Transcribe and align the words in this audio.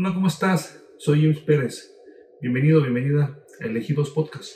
Hola, 0.00 0.14
¿cómo 0.14 0.28
estás? 0.28 0.80
Soy 0.96 1.22
James 1.22 1.40
Pérez. 1.40 1.92
Bienvenido, 2.40 2.80
bienvenida 2.80 3.36
a 3.60 3.64
Elegidos 3.64 4.10
Podcast, 4.10 4.54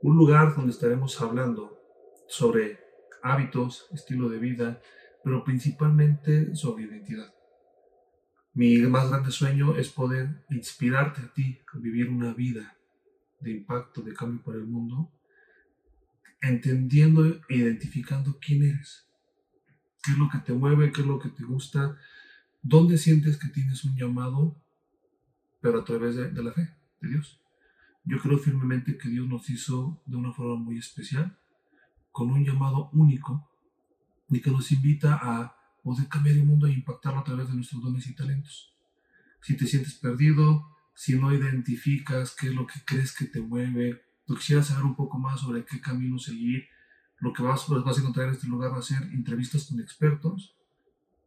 un 0.00 0.16
lugar 0.16 0.56
donde 0.56 0.72
estaremos 0.72 1.20
hablando 1.20 1.78
sobre 2.26 2.78
hábitos, 3.22 3.86
estilo 3.92 4.30
de 4.30 4.38
vida, 4.38 4.80
pero 5.22 5.44
principalmente 5.44 6.56
sobre 6.56 6.84
identidad. 6.84 7.34
Mi 8.54 8.78
más 8.78 9.10
grande 9.10 9.30
sueño 9.30 9.76
es 9.76 9.90
poder 9.90 10.42
inspirarte 10.48 11.20
a 11.20 11.34
ti 11.34 11.58
a 11.74 11.76
vivir 11.76 12.08
una 12.08 12.32
vida 12.32 12.74
de 13.40 13.50
impacto, 13.50 14.00
de 14.00 14.14
cambio 14.14 14.42
para 14.42 14.56
el 14.56 14.64
mundo, 14.64 15.12
entendiendo 16.40 17.26
e 17.26 17.56
identificando 17.56 18.38
quién 18.40 18.62
eres, 18.62 19.06
qué 20.02 20.12
es 20.12 20.16
lo 20.16 20.30
que 20.30 20.38
te 20.38 20.54
mueve, 20.54 20.92
qué 20.92 21.02
es 21.02 21.06
lo 21.06 21.18
que 21.18 21.28
te 21.28 21.44
gusta, 21.44 21.98
dónde 22.62 22.96
sientes 22.96 23.36
que 23.36 23.48
tienes 23.48 23.84
un 23.84 23.94
llamado 23.98 24.61
pero 25.62 25.80
a 25.80 25.84
través 25.84 26.16
de, 26.16 26.42
la 26.42 26.52
fe 26.52 26.68
de 27.00 27.08
Dios. 27.08 27.40
Yo 28.04 28.18
creo 28.18 28.36
firmemente 28.36 28.98
que 28.98 29.08
Dios 29.08 29.28
nos 29.28 29.48
hizo 29.48 30.02
de 30.04 30.16
una 30.16 30.32
forma 30.32 30.56
muy 30.56 30.76
especial, 30.76 31.38
con 32.10 32.30
un 32.30 32.44
llamado 32.44 32.90
único, 32.92 33.48
y 34.28 34.40
que 34.40 34.50
nos 34.50 34.70
invita 34.72 35.18
a 35.22 35.56
poder 35.82 36.08
cambiar 36.08 36.36
el 36.36 36.44
mundo 36.44 36.66
e 36.66 36.72
impactarlo 36.72 37.20
a 37.20 37.24
través 37.24 37.48
de 37.48 37.54
nuestros 37.54 37.80
dones 37.80 38.06
y 38.08 38.14
talentos. 38.14 38.74
Si 39.40 39.56
te 39.56 39.66
sientes 39.66 39.94
perdido, 39.94 40.66
si 40.94 41.18
no 41.18 41.32
identificas 41.32 42.34
qué 42.38 42.48
es 42.48 42.54
lo 42.54 42.66
que 42.66 42.80
crees 42.84 43.16
que 43.16 43.26
te 43.26 43.40
mueve, 43.40 44.02
tú 44.26 44.34
quisieras 44.34 44.66
saber 44.66 44.84
un 44.84 44.96
poco 44.96 45.18
más 45.18 45.40
sobre 45.40 45.64
qué 45.64 45.80
camino 45.80 46.18
seguir, 46.18 46.66
lo 47.18 47.32
que 47.32 47.42
vas, 47.42 47.68
vas 47.68 47.96
a 47.96 48.00
encontrar 48.00 48.28
en 48.28 48.34
este 48.34 48.48
lugar 48.48 48.72
va 48.72 48.78
a 48.78 48.82
ser 48.82 49.02
entrevistas 49.12 49.66
con 49.66 49.80
expertos 49.80 50.56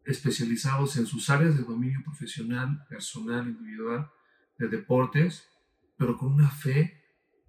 especializados 0.04 0.98
en 0.98 1.08
sus 1.08 1.30
áreas 1.30 1.58
de 1.58 1.64
dominio 1.64 2.02
profesional, 2.04 2.86
personal, 2.88 3.48
individual, 3.48 4.10
de 4.58 4.68
deportes, 4.68 5.50
pero 5.98 6.18
con 6.18 6.34
una 6.34 6.50
fe 6.50 7.04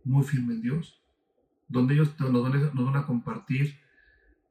muy 0.04 0.24
firme 0.24 0.54
en 0.54 0.62
Dios, 0.62 1.02
donde 1.68 1.94
ellos 1.94 2.18
nos 2.20 2.42
van, 2.74 2.96
a, 2.96 3.06
compartir 3.06 3.80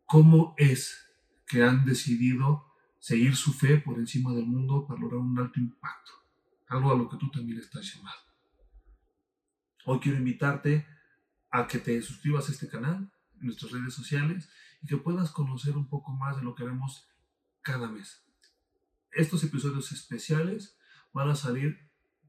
cómo 0.06 0.54
es 0.58 1.10
que 1.48 1.64
han 1.64 1.86
decidido 1.86 2.66
seguir 3.00 3.36
su 3.36 3.54
fe 3.54 3.78
por 3.78 4.00
encima 4.00 4.34
del 4.34 4.46
mundo 4.46 4.86
para 4.86 5.00
lograr 5.00 5.20
un 5.20 5.40
alto 5.40 5.60
impacto, 5.60 6.12
algo 6.68 6.92
a 6.92 6.98
lo 6.98 7.10
que 7.10 7.18
tú 7.18 7.30
también 7.32 7.60
estás 7.60 7.94
llamado. 7.94 8.20
Hoy 9.86 10.00
quiero 10.00 10.18
invitarte 10.18 10.86
a 11.52 11.68
que 11.68 11.80
te 11.80 12.02
suscribas 12.02 12.50
a 12.50 12.52
este 12.52 12.68
canal, 12.68 13.12
en 13.40 13.46
nuestras 13.46 13.72
redes 13.72 13.94
sociales, 13.94 14.50
y 14.82 14.88
que 14.88 14.98
puedas 14.98 15.32
conocer 15.32 15.78
un 15.78 15.88
poco 15.88 16.12
más 16.12 16.36
de 16.38 16.44
lo 16.44 16.56
que 16.56 16.64
haremos 16.64 17.08
cada 17.62 17.88
mes. 17.90 18.26
Estos 19.12 19.44
episodios 19.44 19.92
especiales 19.92 20.78
van 21.14 21.30
a 21.30 21.36
salir 21.36 21.85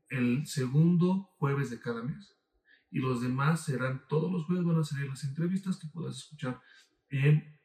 el 0.09 0.47
segundo 0.47 1.31
jueves 1.39 1.71
de 1.71 1.81
cada 1.81 2.03
mes. 2.03 2.37
Y 2.91 2.99
los 3.01 3.21
demás 3.21 3.65
serán 3.65 4.07
todos 4.09 4.31
los 4.31 4.45
jueves, 4.45 4.65
van 4.65 4.79
a 4.79 4.85
salir 4.85 5.09
las 5.09 5.25
entrevistas 5.25 5.79
que 5.79 5.89
puedas 5.89 6.17
escuchar 6.17 6.61
en 7.11 7.59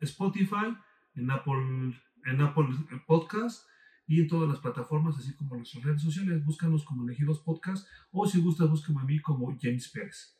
Spotify, 0.00 0.76
en 1.14 1.30
Apple, 1.30 2.00
en 2.24 2.40
Apple 2.40 2.68
Podcast 3.06 3.66
y 4.06 4.20
en 4.20 4.28
todas 4.28 4.48
las 4.48 4.58
plataformas, 4.60 5.18
así 5.18 5.34
como 5.34 5.54
en 5.54 5.60
nuestras 5.60 5.84
redes 5.84 6.02
sociales. 6.02 6.44
Búscanos 6.44 6.84
como 6.84 7.04
Elegidos 7.04 7.40
Podcast 7.40 7.86
o 8.10 8.26
si 8.26 8.40
gustas, 8.40 8.68
búscame 8.68 9.00
a 9.00 9.04
mí 9.04 9.20
como 9.20 9.56
James 9.60 9.88
Pérez. 9.88 10.38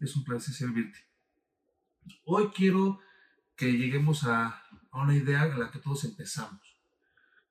Es 0.00 0.16
un 0.16 0.24
placer 0.24 0.54
servirte. 0.54 0.98
Hoy 2.24 2.48
quiero 2.54 3.00
que 3.56 3.72
lleguemos 3.72 4.24
a, 4.24 4.62
a 4.90 5.02
una 5.02 5.16
idea 5.16 5.42
a 5.42 5.58
la 5.58 5.70
que 5.70 5.78
todos 5.78 6.04
empezamos. 6.04 6.60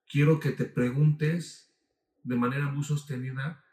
Quiero 0.08 0.40
que 0.40 0.52
te 0.52 0.66
preguntes 0.66 1.63
de 2.24 2.36
manera 2.36 2.68
muy 2.68 2.84
sostenida 2.84 3.64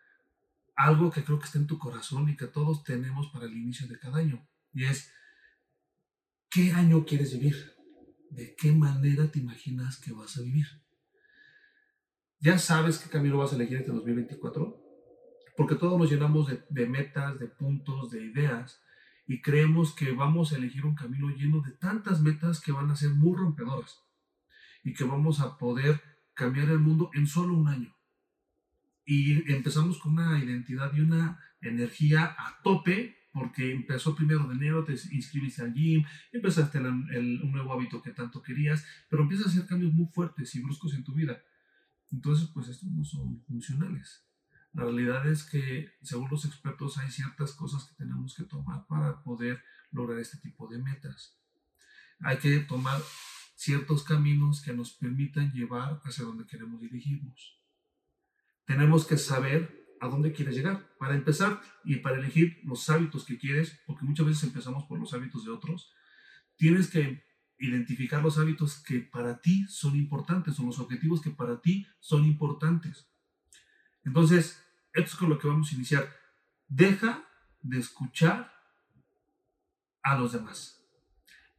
algo 0.77 1.11
que 1.11 1.23
creo 1.25 1.39
que 1.39 1.45
está 1.45 1.59
en 1.59 1.67
tu 1.67 1.79
corazón 1.79 2.29
y 2.29 2.37
que 2.37 2.47
todos 2.47 2.83
tenemos 2.85 3.29
para 3.29 3.47
el 3.47 3.53
inicio 3.53 3.87
de 3.87 3.99
cada 3.99 4.19
año. 4.19 4.49
Y 4.73 4.85
es, 4.85 5.13
¿qué 6.49 6.73
año 6.73 7.05
quieres 7.05 7.35
vivir? 7.35 7.75
¿De 8.31 8.55
qué 8.57 8.73
manera 8.73 9.31
te 9.31 9.41
imaginas 9.41 9.99
que 9.99 10.13
vas 10.13 10.39
a 10.39 10.43
vivir? 10.43 10.67
¿Ya 12.39 12.57
sabes 12.59 12.99
qué 12.99 13.11
camino 13.11 13.37
vas 13.37 13.53
a 13.53 13.57
elegir 13.57 13.79
este 13.79 13.93
2024? 13.93 14.83
Porque 15.57 15.75
todos 15.75 15.99
nos 15.99 16.11
llenamos 16.11 16.49
de, 16.71 16.87
metas, 16.87 17.39
de 17.39 17.49
puntos, 17.49 18.11
de 18.11 18.25
ideas 18.25 18.81
y 19.27 19.43
creemos 19.43 19.95
que 19.95 20.13
vamos 20.13 20.53
a 20.53 20.57
elegir 20.57 20.87
un 20.87 20.95
camino 20.95 21.29
lleno 21.29 21.61
de 21.61 21.73
tantas 21.73 22.23
metas 22.23 22.61
que 22.61 22.73
van 22.73 22.91
a 22.91 22.97
ser 22.97 23.11
muy 23.11 23.37
rompedoras 23.37 24.03
y 24.83 24.95
que 24.95 25.05
vamos 25.05 25.41
a 25.41 25.59
poder 25.59 26.01
cambiar 26.33 26.71
el 26.71 26.79
mundo 26.79 27.11
en 27.13 27.27
solo 27.27 27.53
un 27.53 27.69
año 27.69 27.95
y 29.11 29.53
empezamos 29.53 29.99
con 29.99 30.13
una 30.13 30.39
identidad 30.39 30.95
y 30.95 31.01
una 31.01 31.37
energía 31.61 32.27
a 32.39 32.63
tope, 32.63 33.17
porque 33.33 33.73
empezó 33.73 34.15
primero 34.15 34.47
de 34.47 34.55
enero, 34.55 34.85
te 34.85 34.93
inscribiste 34.93 35.63
al 35.63 35.75
gym, 35.75 36.05
empezaste 36.31 36.79
el, 36.79 37.41
un 37.43 37.51
nuevo 37.51 37.73
hábito 37.73 38.01
que 38.01 38.13
tanto 38.13 38.41
querías, 38.41 38.87
pero 39.09 39.25
empiezas 39.25 39.49
a 39.49 39.51
hacer 39.51 39.67
cambios 39.67 39.93
muy 39.93 40.07
fuertes 40.07 40.55
y 40.55 40.63
bruscos 40.63 40.95
en 40.95 41.03
tu 41.03 41.13
vida. 41.13 41.43
Entonces, 42.13 42.51
pues 42.55 42.69
estos 42.69 42.89
no 42.89 43.03
son 43.05 43.43
funcionales. 43.49 44.25
La 44.75 44.85
realidad 44.85 45.29
es 45.29 45.43
que, 45.43 45.91
según 46.03 46.31
los 46.31 46.45
expertos, 46.45 46.97
hay 46.99 47.11
ciertas 47.11 47.51
cosas 47.53 47.87
que 47.87 47.97
tenemos 47.97 48.37
que 48.37 48.45
tomar 48.45 48.87
para 48.87 49.25
poder 49.25 49.61
lograr 49.91 50.21
este 50.21 50.39
tipo 50.39 50.69
de 50.69 50.79
metas. 50.79 51.37
Hay 52.21 52.39
que 52.39 52.61
tomar 52.61 53.03
ciertos 53.57 54.05
caminos 54.05 54.63
que 54.63 54.73
nos 54.73 54.93
permitan 54.93 55.51
llevar 55.51 56.01
hacia 56.05 56.25
donde 56.25 56.47
queremos 56.47 56.81
dirigirnos 56.81 57.60
tenemos 58.71 59.05
que 59.05 59.19
saber 59.19 59.97
a 60.01 60.07
dónde 60.07 60.33
quieres 60.33 60.55
llegar 60.55 60.95
para 60.97 61.17
empezar 61.17 61.61
y 61.83 61.97
para 61.97 62.19
elegir 62.21 62.61
los 62.63 62.89
hábitos 62.89 63.25
que 63.25 63.37
quieres, 63.37 63.81
porque 63.85 64.05
muchas 64.05 64.27
veces 64.27 64.45
empezamos 64.45 64.85
por 64.85 64.97
los 64.97 65.13
hábitos 65.13 65.45
de 65.45 65.51
otros. 65.51 65.93
Tienes 66.55 66.89
que 66.89 67.25
identificar 67.59 68.23
los 68.23 68.39
hábitos 68.39 68.79
que 68.85 69.01
para 69.01 69.41
ti 69.41 69.67
son 69.67 69.97
importantes 69.97 70.57
o 70.61 70.63
los 70.63 70.79
objetivos 70.79 71.21
que 71.21 71.31
para 71.31 71.61
ti 71.61 71.85
son 71.99 72.25
importantes. 72.25 73.11
Entonces, 74.05 74.65
esto 74.93 75.11
es 75.11 75.17
con 75.17 75.31
lo 75.31 75.39
que 75.41 75.49
vamos 75.49 75.73
a 75.73 75.75
iniciar. 75.75 76.09
Deja 76.69 77.25
de 77.63 77.81
escuchar 77.81 78.53
a 80.01 80.17
los 80.17 80.31
demás. 80.31 80.81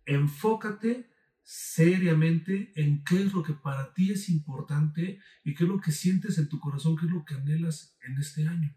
Enfócate 0.05 1.10
seriamente 1.43 2.71
en 2.75 3.03
qué 3.03 3.23
es 3.23 3.33
lo 3.33 3.43
que 3.43 3.53
para 3.53 3.93
ti 3.93 4.11
es 4.11 4.29
importante 4.29 5.19
y 5.43 5.53
qué 5.53 5.63
es 5.63 5.69
lo 5.69 5.79
que 5.79 5.91
sientes 5.91 6.37
en 6.37 6.49
tu 6.49 6.59
corazón, 6.59 6.95
qué 6.95 7.05
es 7.05 7.11
lo 7.11 7.25
que 7.25 7.35
anhelas 7.35 7.97
en 8.01 8.17
este 8.17 8.47
año. 8.47 8.75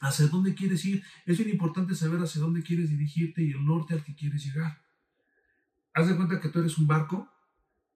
Hacia 0.00 0.28
dónde 0.28 0.54
quieres 0.54 0.84
ir. 0.84 1.02
Es 1.26 1.38
bien 1.38 1.50
importante 1.50 1.94
saber 1.94 2.20
hacia 2.20 2.40
dónde 2.40 2.62
quieres 2.62 2.90
dirigirte 2.90 3.42
y 3.42 3.52
el 3.52 3.64
norte 3.64 3.94
al 3.94 4.04
que 4.04 4.14
quieres 4.14 4.44
llegar. 4.44 4.80
Haz 5.92 6.08
de 6.08 6.16
cuenta 6.16 6.40
que 6.40 6.48
tú 6.48 6.60
eres 6.60 6.78
un 6.78 6.86
barco 6.86 7.28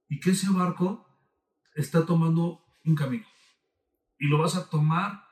y 0.09 0.19
que 0.19 0.31
ese 0.31 0.51
barco 0.51 1.07
está 1.75 2.05
tomando 2.05 2.65
un 2.85 2.95
camino. 2.95 3.27
Y 4.19 4.27
lo 4.27 4.39
vas 4.39 4.57
a 4.57 4.69
tomar 4.69 5.25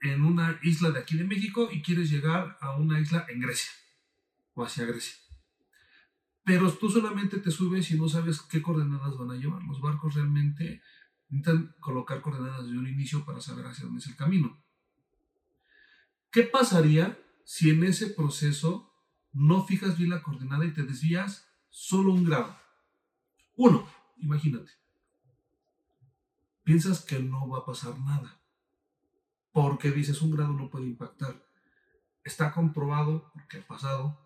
en 0.00 0.22
una 0.22 0.58
isla 0.62 0.90
de 0.90 1.00
aquí 1.00 1.16
de 1.16 1.24
México 1.24 1.68
y 1.70 1.82
quieres 1.82 2.10
llegar 2.10 2.58
a 2.60 2.76
una 2.76 3.00
isla 3.00 3.26
en 3.28 3.40
Grecia 3.40 3.70
o 4.54 4.64
hacia 4.64 4.84
Grecia. 4.84 5.21
Pero 6.44 6.72
tú 6.72 6.90
solamente 6.90 7.38
te 7.38 7.50
subes 7.50 7.90
y 7.90 7.98
no 7.98 8.08
sabes 8.08 8.40
qué 8.42 8.60
coordenadas 8.60 9.16
van 9.16 9.30
a 9.30 9.36
llevar. 9.36 9.62
Los 9.62 9.80
barcos 9.80 10.14
realmente 10.14 10.82
intentan 11.30 11.74
colocar 11.80 12.20
coordenadas 12.20 12.68
de 12.68 12.76
un 12.76 12.86
inicio 12.86 13.24
para 13.24 13.40
saber 13.40 13.66
hacia 13.66 13.84
dónde 13.84 14.00
es 14.00 14.06
el 14.06 14.16
camino. 14.16 14.62
¿Qué 16.30 16.42
pasaría 16.42 17.18
si 17.44 17.70
en 17.70 17.84
ese 17.84 18.08
proceso 18.08 18.92
no 19.32 19.64
fijas 19.64 19.96
bien 19.96 20.10
la 20.10 20.22
coordenada 20.22 20.64
y 20.64 20.72
te 20.72 20.82
desvías 20.82 21.48
solo 21.70 22.12
un 22.12 22.24
grado? 22.24 22.58
Uno, 23.56 23.86
imagínate. 24.16 24.72
Piensas 26.64 27.04
que 27.04 27.18
no 27.18 27.48
va 27.48 27.58
a 27.58 27.66
pasar 27.66 27.98
nada. 27.98 28.40
Porque 29.52 29.90
dices 29.90 30.22
un 30.22 30.30
grado 30.30 30.52
no 30.52 30.70
puede 30.70 30.86
impactar. 30.86 31.46
Está 32.24 32.52
comprobado, 32.52 33.30
porque 33.32 33.58
ha 33.58 33.66
pasado, 33.66 34.18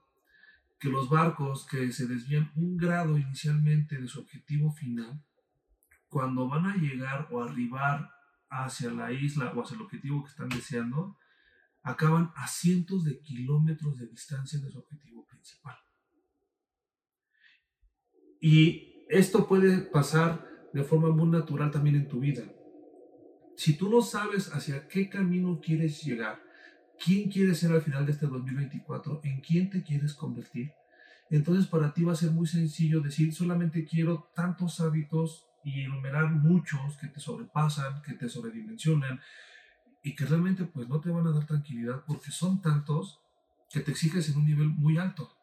que 0.78 0.88
los 0.88 1.08
barcos 1.08 1.66
que 1.66 1.90
se 1.92 2.06
desvían 2.06 2.52
un 2.54 2.76
grado 2.76 3.16
inicialmente 3.16 3.98
de 3.98 4.08
su 4.08 4.20
objetivo 4.20 4.72
final, 4.72 5.22
cuando 6.08 6.48
van 6.48 6.66
a 6.66 6.76
llegar 6.76 7.28
o 7.30 7.42
arribar 7.42 8.10
hacia 8.48 8.90
la 8.90 9.12
isla 9.12 9.52
o 9.52 9.62
hacia 9.62 9.76
el 9.76 9.82
objetivo 9.82 10.22
que 10.22 10.30
están 10.30 10.48
deseando, 10.48 11.16
acaban 11.82 12.32
a 12.36 12.46
cientos 12.48 13.04
de 13.04 13.20
kilómetros 13.20 13.98
de 13.98 14.06
distancia 14.06 14.58
de 14.58 14.70
su 14.70 14.78
objetivo 14.78 15.24
principal. 15.26 15.76
Y 18.40 19.04
esto 19.08 19.46
puede 19.46 19.78
pasar 19.78 20.46
de 20.72 20.82
forma 20.82 21.10
muy 21.10 21.28
natural 21.28 21.70
también 21.70 21.96
en 21.96 22.08
tu 22.08 22.20
vida. 22.20 22.44
Si 23.56 23.76
tú 23.76 23.88
no 23.88 24.02
sabes 24.02 24.52
hacia 24.52 24.86
qué 24.88 25.08
camino 25.08 25.60
quieres 25.60 26.02
llegar, 26.02 26.45
quién 27.02 27.30
quieres 27.30 27.58
ser 27.58 27.72
al 27.72 27.82
final 27.82 28.06
de 28.06 28.12
este 28.12 28.26
2024, 28.26 29.20
en 29.24 29.40
quién 29.40 29.70
te 29.70 29.82
quieres 29.82 30.14
convertir, 30.14 30.72
entonces 31.30 31.66
para 31.66 31.92
ti 31.92 32.04
va 32.04 32.12
a 32.12 32.16
ser 32.16 32.30
muy 32.30 32.46
sencillo 32.46 33.00
decir, 33.00 33.32
solamente 33.34 33.84
quiero 33.84 34.30
tantos 34.34 34.80
hábitos 34.80 35.46
y 35.64 35.82
enumerar 35.82 36.30
muchos 36.30 36.96
que 36.96 37.08
te 37.08 37.18
sobrepasan, 37.18 38.02
que 38.02 38.14
te 38.14 38.28
sobredimensionan 38.28 39.20
y 40.02 40.14
que 40.14 40.24
realmente 40.24 40.64
pues 40.64 40.88
no 40.88 41.00
te 41.00 41.10
van 41.10 41.26
a 41.26 41.32
dar 41.32 41.46
tranquilidad 41.46 42.04
porque 42.06 42.30
son 42.30 42.62
tantos 42.62 43.20
que 43.68 43.80
te 43.80 43.90
exiges 43.90 44.28
en 44.28 44.36
un 44.36 44.46
nivel 44.46 44.68
muy 44.68 44.98
alto. 44.98 45.36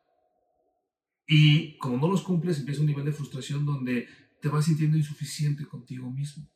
Y 1.28 1.78
como 1.78 1.98
no 1.98 2.08
los 2.08 2.22
cumples, 2.22 2.60
empieza 2.60 2.82
un 2.82 2.88
nivel 2.88 3.06
de 3.06 3.12
frustración 3.12 3.66
donde 3.66 4.08
te 4.42 4.50
vas 4.50 4.66
sintiendo 4.66 4.98
insuficiente 4.98 5.66
contigo 5.66 6.10
mismo. 6.10 6.50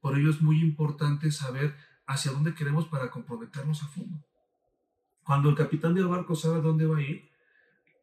Por 0.00 0.18
ello 0.18 0.30
es 0.30 0.40
muy 0.40 0.60
importante 0.60 1.30
saber 1.30 1.74
hacia 2.08 2.32
dónde 2.32 2.54
queremos 2.54 2.88
para 2.88 3.10
comprometernos 3.10 3.82
a 3.82 3.88
fondo. 3.88 4.24
Cuando 5.22 5.50
el 5.50 5.54
capitán 5.54 5.94
del 5.94 6.08
barco 6.08 6.34
sabe 6.34 6.62
dónde 6.62 6.86
va 6.86 6.98
a 6.98 7.02
ir, 7.02 7.28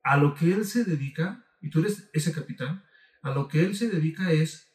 a 0.04 0.16
lo 0.16 0.36
que 0.36 0.54
él 0.54 0.63
se 0.63 0.86
dedica, 0.86 1.44
y 1.60 1.72
tú 1.72 1.80
eres 1.80 2.07
ese 2.13 2.31
capitán, 2.31 2.84
a 3.24 3.31
lo 3.31 3.48
que 3.48 3.66
él 3.66 3.75
se 3.75 3.90
dedica 3.90 4.31
es 4.31 4.72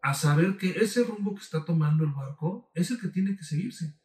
a 0.00 0.14
saber 0.14 0.56
que 0.56 0.70
ese 0.70 1.02
rumbo 1.02 1.34
que 1.34 1.42
está 1.42 1.64
tomando 1.64 2.04
el 2.04 2.12
barco 2.12 2.70
es 2.72 2.92
el 2.92 3.00
que 3.00 3.08
tiene 3.08 3.36
que 3.36 3.42
seguirse. 3.42 3.98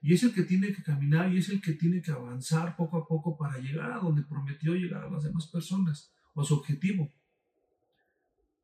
Y 0.00 0.14
es 0.14 0.22
el 0.22 0.32
que 0.32 0.44
tiene 0.44 0.72
que 0.72 0.84
caminar 0.84 1.32
y 1.32 1.38
es 1.38 1.48
el 1.48 1.60
que 1.60 1.72
tiene 1.72 2.00
que 2.00 2.12
avanzar 2.12 2.76
poco 2.76 2.98
a 2.98 3.08
poco 3.08 3.36
para 3.36 3.58
llegar 3.58 3.90
a 3.90 3.98
donde 3.98 4.22
prometió 4.22 4.74
llegar 4.74 5.02
a 5.02 5.10
las 5.10 5.24
demás 5.24 5.48
personas 5.48 6.12
o 6.34 6.44
su 6.44 6.54
objetivo. 6.54 7.12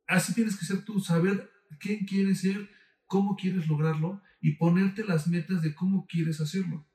Así 0.06 0.32
tienes 0.32 0.56
que 0.56 0.64
ser 0.64 0.84
tú, 0.84 1.00
saber 1.00 1.50
quién 1.80 2.06
quieres 2.06 2.42
ser, 2.42 2.70
cómo 3.06 3.36
quieres 3.36 3.68
lograrlo 3.68 4.22
y 4.40 4.56
ponerte 4.56 5.04
las 5.04 5.26
metas 5.26 5.62
de 5.62 5.74
cómo 5.74 6.06
quieres 6.06 6.40
hacerlo. 6.40 6.86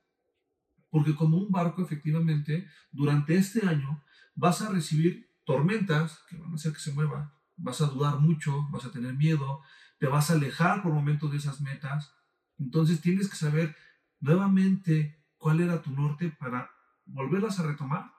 Porque 0.90 1.14
como 1.14 1.36
un 1.36 1.50
barco, 1.50 1.82
efectivamente, 1.82 2.66
durante 2.90 3.36
este 3.36 3.66
año 3.66 4.02
vas 4.34 4.62
a 4.62 4.70
recibir 4.70 5.30
tormentas 5.44 6.20
que 6.28 6.36
van 6.36 6.52
a 6.52 6.54
hacer 6.54 6.72
que 6.72 6.80
se 6.80 6.92
mueva, 6.92 7.34
vas 7.56 7.80
a 7.80 7.86
dudar 7.86 8.18
mucho, 8.18 8.68
vas 8.70 8.84
a 8.84 8.90
tener 8.90 9.14
miedo, 9.14 9.62
te 9.98 10.06
vas 10.06 10.30
a 10.30 10.34
alejar 10.34 10.82
por 10.82 10.92
momentos 10.92 11.30
de 11.30 11.38
esas 11.38 11.60
metas. 11.60 12.12
Entonces 12.58 13.00
tienes 13.00 13.28
que 13.28 13.36
saber 13.36 13.76
nuevamente 14.20 15.24
cuál 15.36 15.60
era 15.60 15.82
tu 15.82 15.90
norte 15.90 16.30
para 16.30 16.70
volverlas 17.04 17.58
a 17.58 17.64
retomar 17.64 18.12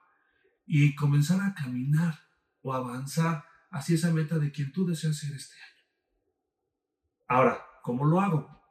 y 0.66 0.94
comenzar 0.94 1.40
a 1.40 1.54
caminar 1.54 2.20
o 2.62 2.72
avanzar 2.72 3.44
hacia 3.70 3.94
esa 3.94 4.12
meta 4.12 4.38
de 4.38 4.52
quien 4.52 4.72
tú 4.72 4.86
deseas 4.86 5.16
ser 5.16 5.34
este 5.34 5.54
año. 5.54 5.72
Ahora, 7.28 7.71
¿cómo 7.82 8.04
lo 8.04 8.20
hago? 8.20 8.62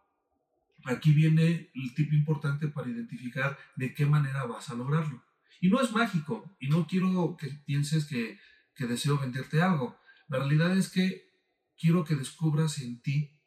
Aquí 0.85 1.11
viene 1.13 1.69
el 1.75 1.93
tip 1.93 2.11
importante 2.13 2.67
para 2.67 2.89
identificar 2.89 3.57
de 3.75 3.93
qué 3.93 4.05
manera 4.05 4.45
vas 4.45 4.69
a 4.69 4.75
lograrlo. 4.75 5.23
Y 5.59 5.69
no 5.69 5.79
es 5.79 5.91
mágico, 5.91 6.55
y 6.59 6.69
no 6.69 6.87
quiero 6.87 7.37
que 7.37 7.47
pienses 7.65 8.05
que, 8.05 8.39
que 8.73 8.87
deseo 8.87 9.19
venderte 9.19 9.61
algo. 9.61 9.99
La 10.27 10.39
realidad 10.39 10.75
es 10.75 10.89
que 10.89 11.29
quiero 11.77 12.03
que 12.03 12.15
descubras 12.15 12.79
en 12.79 12.99
ti 13.01 13.39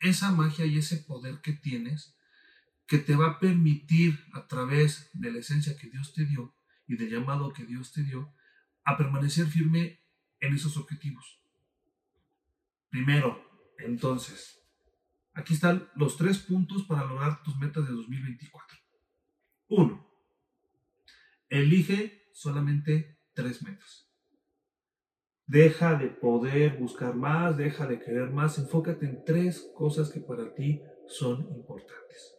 esa 0.00 0.32
magia 0.32 0.66
y 0.66 0.76
ese 0.76 0.98
poder 0.98 1.40
que 1.40 1.54
tienes 1.54 2.14
que 2.86 2.98
te 2.98 3.16
va 3.16 3.30
a 3.30 3.38
permitir 3.38 4.26
a 4.34 4.46
través 4.46 5.10
de 5.14 5.32
la 5.32 5.38
esencia 5.38 5.76
que 5.76 5.88
Dios 5.88 6.12
te 6.12 6.26
dio 6.26 6.54
y 6.86 6.96
del 6.96 7.10
llamado 7.10 7.52
que 7.52 7.64
Dios 7.64 7.92
te 7.92 8.02
dio 8.02 8.34
a 8.84 8.96
permanecer 8.96 9.46
firme 9.46 10.00
en 10.40 10.54
esos 10.54 10.76
objetivos. 10.76 11.40
Primero, 12.90 13.42
entonces, 13.78 14.63
aquí 15.34 15.54
están 15.54 15.88
los 15.94 16.16
tres 16.16 16.38
puntos 16.38 16.84
para 16.84 17.04
lograr 17.04 17.42
tus 17.42 17.56
metas 17.58 17.86
de 17.86 17.92
2024. 17.92 18.78
Uno, 19.68 20.08
elige 21.48 22.28
solamente 22.32 23.18
tres 23.34 23.62
metas. 23.62 24.10
Deja 25.46 25.96
de 25.96 26.08
poder 26.08 26.78
buscar 26.78 27.14
más, 27.14 27.56
deja 27.56 27.86
de 27.86 27.98
querer 27.98 28.30
más, 28.30 28.58
enfócate 28.58 29.06
en 29.06 29.24
tres 29.24 29.70
cosas 29.76 30.10
que 30.10 30.20
para 30.20 30.54
ti 30.54 30.80
son 31.06 31.40
importantes. 31.54 32.34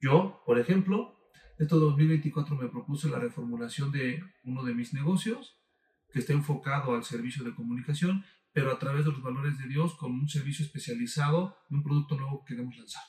Yo, 0.00 0.42
por 0.46 0.58
ejemplo, 0.58 1.18
este 1.58 1.74
2024 1.74 2.56
me 2.56 2.68
propuse 2.68 3.10
la 3.10 3.18
reformulación 3.18 3.90
de 3.90 4.22
uno 4.44 4.62
de 4.62 4.74
mis 4.74 4.94
negocios 4.94 5.60
que 6.10 6.20
esté 6.20 6.32
enfocado 6.32 6.94
al 6.94 7.04
servicio 7.04 7.44
de 7.44 7.54
comunicación, 7.54 8.24
pero 8.52 8.72
a 8.72 8.78
través 8.78 9.04
de 9.04 9.12
los 9.12 9.22
valores 9.22 9.58
de 9.58 9.68
Dios 9.68 9.94
con 9.94 10.12
un 10.12 10.28
servicio 10.28 10.64
especializado 10.64 11.56
de 11.68 11.76
un 11.76 11.82
producto 11.82 12.16
nuevo 12.16 12.44
que 12.44 12.54
queremos 12.54 12.76
lanzar. 12.76 13.02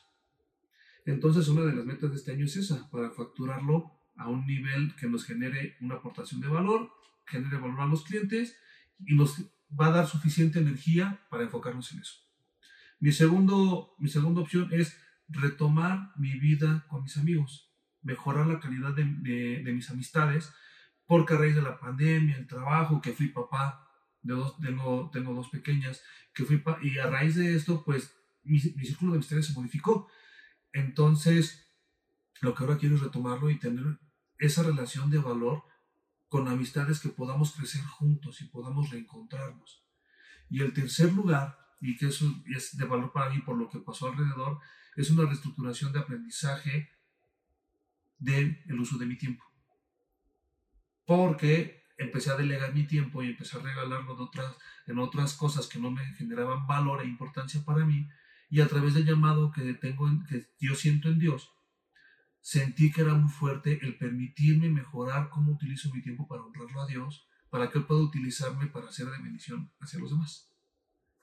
Entonces, 1.05 1.47
una 1.47 1.65
de 1.65 1.73
las 1.73 1.85
metas 1.85 2.11
de 2.11 2.15
este 2.17 2.31
año 2.31 2.45
es 2.45 2.55
esa, 2.57 2.89
para 2.91 3.11
facturarlo 3.11 3.91
a 4.17 4.27
un 4.27 4.45
nivel 4.45 4.95
que 4.95 5.07
nos 5.07 5.25
genere 5.25 5.77
una 5.81 5.95
aportación 5.95 6.41
de 6.41 6.47
valor 6.47 6.91
genere 7.31 7.57
valor 7.57 7.81
a 7.81 7.85
los 7.85 8.03
clientes 8.03 8.57
y 8.99 9.15
nos 9.15 9.41
va 9.79 9.87
a 9.87 9.91
dar 9.91 10.07
suficiente 10.07 10.59
energía 10.59 11.25
para 11.29 11.43
enfocarnos 11.43 11.91
en 11.93 11.99
eso. 11.99 12.15
Mi, 12.99 13.11
segundo, 13.11 13.95
mi 13.99 14.09
segunda 14.09 14.41
opción 14.41 14.69
es 14.71 14.97
retomar 15.27 16.11
mi 16.17 16.37
vida 16.37 16.85
con 16.89 17.03
mis 17.03 17.17
amigos, 17.17 17.73
mejorar 18.01 18.47
la 18.47 18.59
calidad 18.59 18.93
de, 18.93 19.05
de, 19.63 19.73
mis 19.73 19.89
amistades, 19.89 20.53
porque 21.07 21.33
a 21.33 21.37
raíz 21.37 21.55
de 21.55 21.61
la 21.61 21.79
pandemia, 21.79 22.37
el 22.37 22.47
trabajo, 22.47 23.01
que 23.01 23.13
fui 23.13 23.29
papá, 23.29 23.87
de 24.23 24.33
dos, 24.33 24.57
tengo, 24.59 25.09
tengo 25.11 25.33
dos 25.33 25.49
pequeñas, 25.49 26.01
que 26.33 26.45
fui 26.45 26.63
y 26.81 26.97
a 26.97 27.07
raíz 27.07 27.35
de 27.35 27.55
esto, 27.55 27.83
pues 27.83 28.15
mi, 28.43 28.59
mi 28.75 28.85
círculo 28.85 29.11
de 29.11 29.17
amistades 29.17 29.47
se 29.47 29.53
modificó. 29.53 30.07
Entonces, 30.73 31.67
lo 32.41 32.55
que 32.55 32.63
ahora 32.63 32.77
quiero 32.77 32.95
es 32.95 33.01
retomarlo 33.01 33.49
y 33.49 33.59
tener 33.59 33.99
esa 34.37 34.63
relación 34.63 35.09
de 35.11 35.19
valor 35.19 35.63
con 36.27 36.47
amistades 36.47 36.99
que 36.99 37.09
podamos 37.09 37.53
crecer 37.53 37.81
juntos 37.83 38.41
y 38.41 38.45
podamos 38.45 38.89
reencontrarnos. 38.89 39.83
Y 40.49 40.61
el 40.61 40.73
tercer 40.73 41.13
lugar, 41.13 41.57
y 41.79 41.97
que 41.97 42.07
eso 42.07 42.25
es 42.45 42.77
de 42.77 42.85
valor 42.85 43.11
para 43.11 43.29
mí 43.29 43.39
por 43.41 43.57
lo 43.57 43.69
que 43.69 43.79
pasó 43.79 44.07
alrededor, 44.07 44.59
es 44.95 45.09
una 45.11 45.25
reestructuración 45.25 45.93
de 45.93 45.99
aprendizaje 45.99 46.89
del 48.17 48.79
uso 48.79 48.97
de 48.97 49.05
mi 49.05 49.17
tiempo. 49.17 49.43
Porque 51.05 51.80
empecé 52.01 52.31
a 52.31 52.35
delegar 52.35 52.73
mi 52.73 52.85
tiempo 52.85 53.23
y 53.23 53.29
empecé 53.29 53.57
a 53.57 53.61
regalarlo 53.61 54.15
de 54.15 54.23
otras, 54.23 54.55
en 54.87 54.99
otras 54.99 55.33
cosas 55.33 55.67
que 55.67 55.79
no 55.79 55.91
me 55.91 56.03
generaban 56.15 56.67
valor 56.67 57.01
e 57.01 57.07
importancia 57.07 57.63
para 57.63 57.85
mí, 57.85 58.07
y 58.49 58.61
a 58.61 58.67
través 58.67 58.93
del 58.93 59.05
llamado 59.05 59.51
que, 59.51 59.73
tengo 59.75 60.09
que 60.27 60.47
yo 60.59 60.75
siento 60.75 61.09
en 61.09 61.19
Dios, 61.19 61.49
sentí 62.41 62.91
que 62.91 63.01
era 63.01 63.13
muy 63.13 63.29
fuerte 63.29 63.79
el 63.81 63.97
permitirme 63.97 64.69
mejorar 64.69 65.29
cómo 65.29 65.53
utilizo 65.53 65.93
mi 65.93 66.01
tiempo 66.01 66.27
para 66.27 66.41
honrarlo 66.41 66.81
a 66.81 66.87
Dios, 66.87 67.27
para 67.49 67.69
que 67.69 67.79
Él 67.79 67.85
pueda 67.85 68.01
utilizarme 68.01 68.67
para 68.67 68.87
hacer 68.87 69.05
de 69.07 69.21
bendición 69.21 69.71
hacia 69.79 69.99
los 69.99 70.11
demás. 70.11 70.49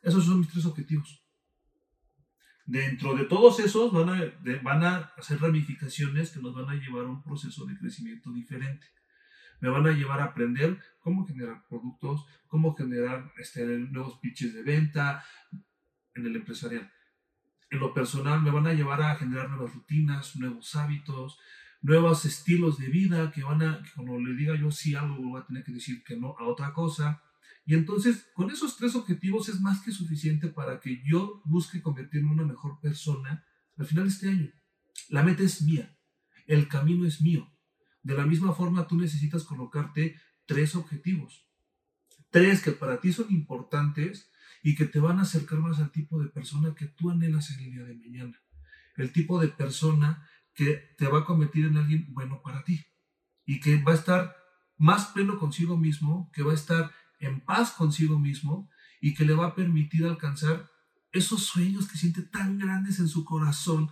Esos 0.02 0.24
son 0.24 0.40
mis 0.40 0.48
tres 0.48 0.64
objetivos. 0.64 1.22
Dentro 2.66 3.16
de 3.16 3.24
todos 3.24 3.60
esos 3.60 3.92
van 3.92 4.10
a, 4.10 4.62
van 4.62 4.84
a 4.84 4.96
hacer 5.16 5.40
ramificaciones 5.40 6.30
que 6.30 6.40
nos 6.40 6.54
van 6.54 6.68
a 6.68 6.74
llevar 6.74 7.04
a 7.04 7.08
un 7.08 7.22
proceso 7.22 7.64
de 7.64 7.78
crecimiento 7.78 8.30
diferente. 8.30 8.86
Me 9.60 9.68
van 9.68 9.86
a 9.86 9.92
llevar 9.92 10.20
a 10.20 10.24
aprender 10.24 10.78
cómo 11.00 11.26
generar 11.26 11.66
productos, 11.68 12.26
cómo 12.46 12.74
generar 12.74 13.32
este, 13.38 13.64
nuevos 13.66 14.18
pitches 14.18 14.54
de 14.54 14.62
venta 14.62 15.24
en 16.14 16.26
el 16.26 16.36
empresarial 16.36 16.90
en 17.70 17.80
lo 17.80 17.92
personal 17.92 18.42
me 18.42 18.50
van 18.50 18.66
a 18.66 18.72
llevar 18.72 19.02
a 19.02 19.16
generar 19.16 19.50
nuevas 19.50 19.74
rutinas, 19.74 20.36
nuevos 20.36 20.74
hábitos, 20.74 21.38
nuevos 21.82 22.24
estilos 22.24 22.78
de 22.78 22.88
vida 22.88 23.30
que 23.30 23.42
van 23.42 23.62
a, 23.62 23.82
cuando 23.94 24.18
le 24.18 24.34
diga 24.34 24.56
yo 24.56 24.70
sí 24.70 24.94
algo, 24.94 25.16
voy 25.16 25.40
a 25.40 25.46
tener 25.46 25.64
que 25.64 25.72
decir 25.72 26.02
que 26.02 26.16
no 26.16 26.34
a 26.38 26.44
otra 26.44 26.72
cosa. 26.72 27.22
Y 27.66 27.74
entonces, 27.74 28.30
con 28.34 28.50
esos 28.50 28.76
tres 28.76 28.94
objetivos 28.94 29.48
es 29.48 29.60
más 29.60 29.82
que 29.82 29.92
suficiente 29.92 30.48
para 30.48 30.80
que 30.80 31.02
yo 31.04 31.42
busque 31.44 31.82
convertirme 31.82 32.28
en 32.28 32.40
una 32.40 32.46
mejor 32.46 32.80
persona 32.80 33.44
al 33.76 33.86
final 33.86 34.04
de 34.04 34.10
este 34.10 34.28
año. 34.28 34.50
La 35.10 35.22
meta 35.22 35.42
es 35.42 35.62
mía, 35.62 35.94
el 36.46 36.68
camino 36.68 37.06
es 37.06 37.20
mío. 37.20 37.52
De 38.08 38.14
la 38.14 38.24
misma 38.24 38.54
forma, 38.54 38.86
tú 38.86 38.96
necesitas 38.96 39.44
colocarte 39.44 40.18
tres 40.46 40.74
objetivos. 40.74 41.46
Tres 42.30 42.62
que 42.62 42.72
para 42.72 43.02
ti 43.02 43.12
son 43.12 43.26
importantes 43.28 44.30
y 44.62 44.74
que 44.76 44.86
te 44.86 44.98
van 44.98 45.18
a 45.18 45.24
acercar 45.24 45.58
más 45.58 45.78
al 45.78 45.92
tipo 45.92 46.18
de 46.18 46.30
persona 46.30 46.74
que 46.74 46.86
tú 46.86 47.10
anhelas 47.10 47.50
en 47.50 47.64
el 47.64 47.70
día 47.70 47.84
de 47.84 47.94
mañana. 47.96 48.40
El 48.96 49.12
tipo 49.12 49.38
de 49.38 49.48
persona 49.48 50.26
que 50.54 50.94
te 50.96 51.06
va 51.06 51.18
a 51.18 51.24
convertir 51.26 51.66
en 51.66 51.76
alguien 51.76 52.06
bueno 52.14 52.40
para 52.40 52.64
ti 52.64 52.82
y 53.44 53.60
que 53.60 53.82
va 53.82 53.92
a 53.92 53.96
estar 53.96 54.34
más 54.78 55.08
pleno 55.08 55.38
consigo 55.38 55.76
mismo, 55.76 56.30
que 56.32 56.42
va 56.42 56.52
a 56.52 56.54
estar 56.62 56.90
en 57.20 57.42
paz 57.42 57.72
consigo 57.72 58.18
mismo 58.18 58.70
y 59.02 59.12
que 59.12 59.26
le 59.26 59.34
va 59.34 59.48
a 59.48 59.54
permitir 59.54 60.06
alcanzar 60.06 60.70
esos 61.12 61.44
sueños 61.44 61.86
que 61.86 61.98
siente 61.98 62.22
tan 62.22 62.58
grandes 62.58 63.00
en 63.00 63.08
su 63.08 63.26
corazón 63.26 63.90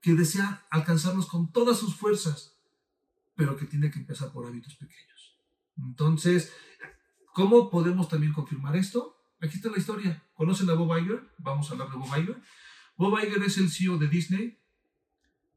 que 0.00 0.14
desea 0.14 0.64
alcanzarlos 0.70 1.26
con 1.26 1.50
todas 1.50 1.80
sus 1.80 1.96
fuerzas, 1.96 2.55
pero 3.36 3.56
que 3.56 3.66
tiene 3.66 3.90
que 3.90 3.98
empezar 3.98 4.32
por 4.32 4.46
hábitos 4.46 4.74
pequeños. 4.76 5.38
Entonces, 5.76 6.52
¿cómo 7.34 7.70
podemos 7.70 8.08
también 8.08 8.32
confirmar 8.32 8.76
esto? 8.76 9.16
Aquí 9.40 9.56
está 9.56 9.70
la 9.70 9.78
historia. 9.78 10.24
¿Conocen 10.34 10.70
a 10.70 10.74
Bob 10.74 10.96
Iger? 10.98 11.22
Vamos 11.38 11.68
a 11.68 11.74
hablar 11.74 11.90
de 11.90 11.96
Bob 11.96 12.18
Iger. 12.18 12.42
Bob 12.96 13.18
Iger 13.22 13.42
es 13.42 13.58
el 13.58 13.70
CEO 13.70 13.98
de 13.98 14.08
Disney, 14.08 14.58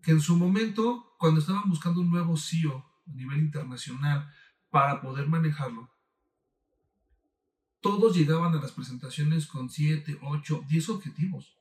que 0.04 0.12
en 0.12 0.20
su 0.20 0.36
momento, 0.36 1.16
cuando 1.18 1.40
estaban 1.40 1.70
buscando 1.70 2.02
un 2.02 2.12
nuevo 2.12 2.36
CEO 2.38 2.86
a 3.08 3.12
nivel 3.14 3.40
internacional 3.40 4.30
para 4.70 5.02
poder 5.02 5.28
manejarlo, 5.28 5.90
todos 7.82 8.16
llegaban 8.16 8.54
a 8.54 8.62
las 8.62 8.74
presentaciones 8.74 9.48
con 9.48 9.70
7, 9.70 10.20
8, 10.22 10.66
10 10.68 10.90
objetivos. 10.90 11.59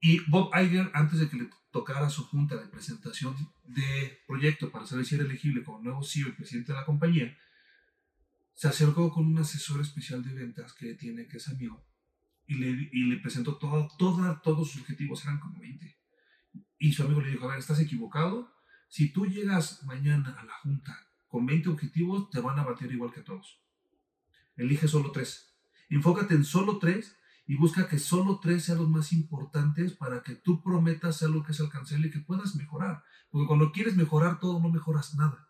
Y 0.00 0.20
Bob 0.30 0.50
Iger, 0.54 0.90
antes 0.94 1.20
de 1.20 1.28
que 1.28 1.36
le 1.36 1.50
tocara 1.70 2.08
su 2.08 2.24
junta 2.26 2.56
de 2.56 2.68
presentación 2.68 3.34
de 3.64 4.20
proyecto 4.26 4.70
para 4.70 4.86
saber 4.86 5.04
si 5.04 5.14
era 5.14 5.24
elegible 5.24 5.64
como 5.64 5.80
nuevo 5.80 6.02
CEO 6.02 6.28
y 6.28 6.32
presidente 6.32 6.72
de 6.72 6.78
la 6.78 6.84
compañía, 6.84 7.36
se 8.54 8.68
acercó 8.68 9.10
con 9.10 9.26
un 9.26 9.38
asesor 9.38 9.80
especial 9.80 10.22
de 10.22 10.34
ventas 10.34 10.72
que 10.72 10.94
tiene, 10.94 11.26
que 11.26 11.36
es 11.36 11.48
amigo, 11.48 11.86
y 12.46 12.54
le, 12.54 12.88
y 12.92 13.04
le 13.04 13.16
presentó 13.18 13.56
todo, 13.58 13.88
todos 13.98 14.70
sus 14.70 14.80
objetivos, 14.80 15.24
eran 15.24 15.38
como 15.40 15.60
20. 15.60 15.98
Y 16.78 16.92
su 16.92 17.02
amigo 17.02 17.20
le 17.20 17.30
dijo, 17.30 17.44
a 17.44 17.50
ver, 17.50 17.58
estás 17.58 17.80
equivocado, 17.80 18.54
si 18.88 19.12
tú 19.12 19.26
llegas 19.26 19.82
mañana 19.84 20.36
a 20.38 20.44
la 20.44 20.54
junta 20.54 21.06
con 21.28 21.44
20 21.44 21.68
objetivos, 21.70 22.30
te 22.30 22.40
van 22.40 22.58
a 22.58 22.64
bater 22.64 22.90
igual 22.90 23.12
que 23.12 23.22
todos. 23.22 23.60
Elige 24.56 24.88
solo 24.88 25.10
tres. 25.12 25.54
Enfócate 25.90 26.34
en 26.34 26.44
solo 26.44 26.78
tres 26.78 27.16
y 27.46 27.56
busca 27.56 27.86
que 27.86 27.98
solo 27.98 28.40
tres 28.40 28.64
sean 28.64 28.78
los 28.78 28.88
más 28.88 29.12
importantes 29.12 29.92
para 29.92 30.22
que 30.22 30.34
tú 30.34 30.62
prometas 30.62 31.22
algo 31.22 31.44
que 31.44 31.52
es 31.52 31.60
alcanzable 31.60 32.08
y 32.08 32.10
que 32.10 32.18
puedas 32.18 32.56
mejorar. 32.56 33.04
Porque 33.30 33.46
cuando 33.46 33.70
quieres 33.70 33.96
mejorar 33.96 34.40
todo, 34.40 34.58
no 34.60 34.68
mejoras 34.68 35.14
nada. 35.14 35.48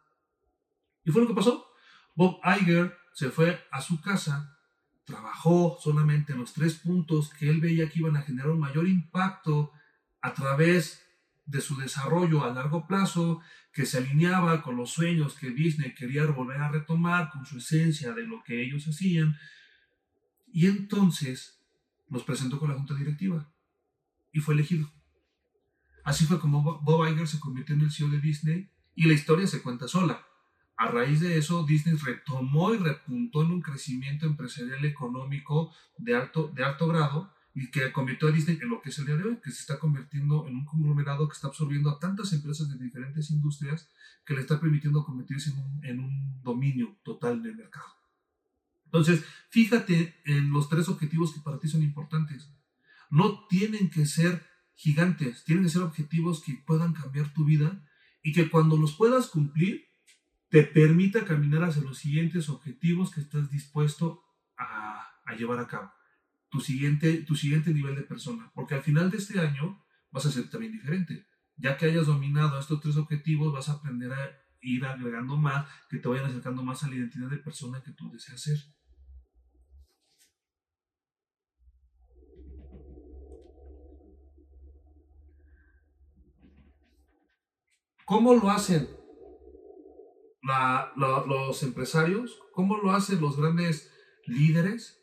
Y 1.04 1.10
fue 1.10 1.22
lo 1.22 1.28
que 1.28 1.34
pasó. 1.34 1.66
Bob 2.14 2.38
Iger 2.44 2.94
se 3.14 3.30
fue 3.30 3.64
a 3.70 3.80
su 3.80 4.00
casa, 4.00 4.58
trabajó 5.04 5.78
solamente 5.80 6.32
en 6.32 6.40
los 6.40 6.52
tres 6.52 6.74
puntos 6.74 7.32
que 7.32 7.48
él 7.48 7.60
veía 7.60 7.88
que 7.88 8.00
iban 8.00 8.16
a 8.16 8.22
generar 8.22 8.50
un 8.50 8.60
mayor 8.60 8.86
impacto 8.86 9.72
a 10.20 10.34
través 10.34 11.02
de 11.46 11.60
su 11.60 11.76
desarrollo 11.76 12.44
a 12.44 12.52
largo 12.52 12.86
plazo, 12.86 13.40
que 13.72 13.86
se 13.86 13.98
alineaba 13.98 14.62
con 14.62 14.76
los 14.76 14.90
sueños 14.90 15.34
que 15.34 15.50
Disney 15.50 15.94
quería 15.94 16.26
volver 16.26 16.60
a 16.60 16.70
retomar, 16.70 17.30
con 17.30 17.46
su 17.46 17.58
esencia 17.58 18.12
de 18.12 18.26
lo 18.26 18.42
que 18.42 18.62
ellos 18.62 18.86
hacían. 18.88 19.38
Y 20.52 20.66
entonces 20.66 21.56
los 22.08 22.24
presentó 22.24 22.58
con 22.58 22.70
la 22.70 22.76
junta 22.76 22.94
directiva 22.94 23.50
y 24.32 24.40
fue 24.40 24.54
elegido. 24.54 24.90
Así 26.04 26.24
fue 26.24 26.38
como 26.38 26.62
Bob 26.62 27.08
Iger 27.08 27.26
se 27.26 27.40
convirtió 27.40 27.74
en 27.74 27.82
el 27.82 27.90
CEO 27.90 28.08
de 28.08 28.20
Disney 28.20 28.70
y 28.94 29.06
la 29.06 29.14
historia 29.14 29.46
se 29.46 29.62
cuenta 29.62 29.88
sola. 29.88 30.24
A 30.76 30.88
raíz 30.88 31.20
de 31.20 31.38
eso, 31.38 31.64
Disney 31.64 31.96
retomó 31.96 32.74
y 32.74 32.78
repuntó 32.78 33.42
en 33.42 33.50
un 33.50 33.62
crecimiento 33.62 34.26
empresarial 34.26 34.84
económico 34.84 35.74
de 35.96 36.14
alto, 36.14 36.52
de 36.54 36.64
alto 36.64 36.86
grado 36.86 37.32
y 37.54 37.70
que 37.70 37.90
convirtió 37.90 38.28
a 38.28 38.32
Disney 38.32 38.58
en 38.60 38.68
lo 38.68 38.82
que 38.82 38.90
es 38.90 38.98
el 38.98 39.06
día 39.06 39.16
de 39.16 39.24
hoy, 39.24 39.40
que 39.42 39.50
se 39.50 39.60
está 39.60 39.78
convirtiendo 39.78 40.46
en 40.46 40.56
un 40.56 40.64
conglomerado 40.66 41.26
que 41.26 41.32
está 41.32 41.48
absorbiendo 41.48 41.88
a 41.88 41.98
tantas 41.98 42.32
empresas 42.34 42.68
de 42.68 42.76
diferentes 42.84 43.30
industrias 43.30 43.88
que 44.26 44.34
le 44.34 44.42
está 44.42 44.60
permitiendo 44.60 45.04
convertirse 45.04 45.50
en 45.50 45.58
un, 45.58 45.84
en 45.84 46.00
un 46.00 46.42
dominio 46.42 46.98
total 47.02 47.42
del 47.42 47.56
mercado. 47.56 47.96
Entonces, 48.98 49.24
fíjate 49.50 50.20
en 50.24 50.50
los 50.50 50.68
tres 50.68 50.88
objetivos 50.88 51.32
que 51.32 51.40
para 51.40 51.58
ti 51.58 51.68
son 51.68 51.82
importantes. 51.82 52.52
No 53.10 53.46
tienen 53.48 53.90
que 53.90 54.06
ser 54.06 54.44
gigantes, 54.74 55.44
tienen 55.44 55.64
que 55.64 55.70
ser 55.70 55.82
objetivos 55.82 56.42
que 56.42 56.54
puedan 56.66 56.92
cambiar 56.92 57.32
tu 57.32 57.44
vida 57.44 57.84
y 58.22 58.32
que 58.32 58.50
cuando 58.50 58.76
los 58.76 58.94
puedas 58.96 59.28
cumplir, 59.28 59.86
te 60.48 60.62
permita 60.62 61.24
caminar 61.24 61.64
hacia 61.64 61.82
los 61.82 61.98
siguientes 61.98 62.48
objetivos 62.48 63.10
que 63.10 63.20
estás 63.20 63.50
dispuesto 63.50 64.22
a, 64.56 65.06
a 65.24 65.34
llevar 65.34 65.58
a 65.58 65.66
cabo 65.66 65.92
tu 66.48 66.60
siguiente, 66.60 67.22
tu 67.22 67.34
siguiente 67.34 67.72
nivel 67.72 67.94
de 67.96 68.02
persona. 68.02 68.50
Porque 68.54 68.74
al 68.74 68.82
final 68.82 69.10
de 69.10 69.18
este 69.18 69.40
año 69.40 69.84
vas 70.10 70.26
a 70.26 70.32
ser 70.32 70.48
también 70.48 70.72
diferente. 70.72 71.26
Ya 71.56 71.76
que 71.76 71.86
hayas 71.86 72.06
dominado 72.06 72.58
estos 72.58 72.80
tres 72.80 72.96
objetivos, 72.96 73.52
vas 73.52 73.68
a 73.68 73.74
aprender 73.74 74.12
a 74.12 74.38
ir 74.60 74.84
agregando 74.84 75.36
más, 75.36 75.66
que 75.88 75.98
te 75.98 76.08
vayan 76.08 76.26
acercando 76.26 76.62
más 76.62 76.82
a 76.82 76.88
la 76.88 76.96
identidad 76.96 77.28
de 77.28 77.38
persona 77.38 77.82
que 77.82 77.92
tú 77.92 78.10
deseas 78.10 78.40
ser. 78.40 78.58
¿Cómo 88.06 88.34
lo 88.34 88.50
hacen 88.50 88.88
los 90.96 91.62
empresarios? 91.64 92.38
¿Cómo 92.52 92.76
lo 92.78 92.92
hacen 92.92 93.20
los 93.20 93.36
grandes 93.36 93.92
líderes? 94.26 95.02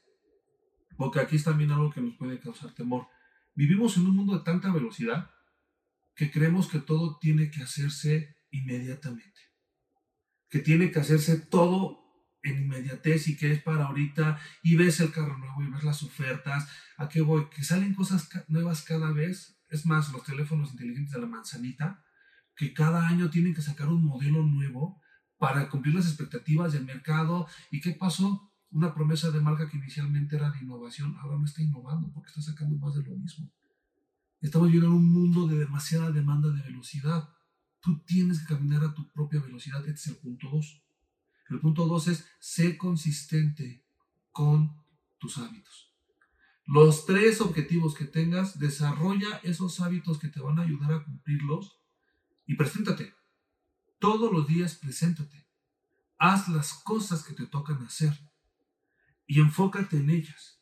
Porque 0.96 1.20
aquí 1.20 1.36
es 1.36 1.44
también 1.44 1.72
algo 1.72 1.92
que 1.92 2.00
nos 2.00 2.16
puede 2.16 2.40
causar 2.40 2.74
temor. 2.74 3.08
Vivimos 3.56 3.98
en 3.98 4.06
un 4.06 4.16
mundo 4.16 4.38
de 4.38 4.46
tanta 4.46 4.72
velocidad 4.72 5.30
que 6.16 6.32
creemos 6.32 6.70
que 6.70 6.80
todo 6.80 7.18
tiene 7.20 7.52
que 7.52 7.62
hacerse 7.62 8.38
inmediatamente. 8.52 9.42
Que 10.50 10.60
tiene 10.60 10.90
que 10.90 11.00
hacerse 11.00 11.38
todo 11.38 12.00
en 12.42 12.64
inmediatez 12.64 13.28
y 13.28 13.36
que 13.36 13.52
es 13.52 13.62
para 13.62 13.88
ahorita 13.88 14.40
y 14.64 14.78
ves 14.78 15.02
el 15.02 15.12
carro 15.12 15.38
nuevo 15.38 15.62
y 15.62 15.70
ves 15.72 15.84
las 15.84 16.04
ofertas. 16.04 16.70
¿A 16.96 17.10
qué 17.10 17.20
voy? 17.20 17.50
Que 17.50 17.66
salen 17.66 17.96
cosas 17.96 18.30
nuevas 18.48 18.84
cada 18.84 19.12
vez. 19.12 19.60
Es 19.70 19.86
más, 19.86 20.14
los 20.14 20.24
teléfonos 20.24 20.72
inteligentes 20.72 21.14
de 21.14 21.20
la 21.20 21.28
manzanita, 21.28 22.03
que 22.56 22.74
cada 22.74 23.08
año 23.08 23.30
tienen 23.30 23.54
que 23.54 23.62
sacar 23.62 23.90
un 23.90 24.06
modelo 24.06 24.44
nuevo 24.44 25.02
para 25.38 25.70
cumplir 25.70 25.96
las 25.96 26.08
expectativas 26.08 26.74
del 26.74 26.86
mercado. 26.86 27.48
¿Y 27.72 27.82
qué 27.82 27.92
pasó? 27.92 28.54
una 28.74 28.94
promesa 28.94 29.30
de 29.30 29.40
marca 29.40 29.70
que 29.70 29.78
inicialmente 29.78 30.36
era 30.36 30.50
de 30.50 30.60
innovación, 30.60 31.16
ahora 31.22 31.38
no 31.38 31.46
está 31.46 31.62
innovando 31.62 32.12
porque 32.12 32.30
está 32.30 32.42
sacando 32.42 32.76
más 32.78 32.96
de 32.96 33.04
lo 33.04 33.16
mismo. 33.16 33.50
Estamos 34.42 34.68
viviendo 34.68 34.90
en 34.90 34.96
un 34.96 35.12
mundo 35.12 35.48
de 35.48 35.60
demasiada 35.60 36.12
demanda 36.12 36.50
de 36.50 36.62
velocidad. 36.64 37.30
Tú 37.80 38.04
tienes 38.04 38.40
que 38.40 38.48
caminar 38.48 38.84
a 38.84 38.94
tu 38.94 39.10
propia 39.12 39.40
velocidad. 39.40 39.88
Este 39.88 40.02
es 40.02 40.08
el 40.08 40.18
punto 40.18 40.50
2. 40.50 40.84
El 41.50 41.60
punto 41.60 41.86
2 41.86 42.08
es 42.08 42.26
ser 42.40 42.78
consistente 42.78 43.86
con 44.32 44.76
tus 45.20 45.38
hábitos. 45.38 45.94
Los 46.66 47.06
tres 47.06 47.42
objetivos 47.42 47.94
que 47.94 48.06
tengas, 48.06 48.58
desarrolla 48.58 49.38
esos 49.44 49.80
hábitos 49.82 50.18
que 50.18 50.30
te 50.30 50.42
van 50.42 50.60
a 50.60 50.64
ayudar 50.64 50.94
a 50.94 51.04
cumplirlos 51.04 51.80
y 52.46 52.56
preséntate. 52.56 53.14
Todos 54.00 54.32
los 54.32 54.48
días 54.48 54.76
preséntate. 54.76 55.48
Haz 56.18 56.48
las 56.50 56.74
cosas 56.74 57.24
que 57.24 57.34
te 57.34 57.48
tocan 57.48 57.84
hacer 57.84 58.14
y 59.26 59.40
enfócate 59.40 59.98
en 59.98 60.10
ellas. 60.10 60.62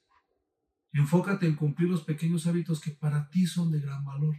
Enfócate 0.93 1.47
en 1.47 1.55
cumplir 1.55 1.89
los 1.89 2.03
pequeños 2.03 2.47
hábitos 2.47 2.81
que 2.81 2.91
para 2.91 3.29
ti 3.29 3.47
son 3.47 3.71
de 3.71 3.79
gran 3.79 4.03
valor. 4.03 4.35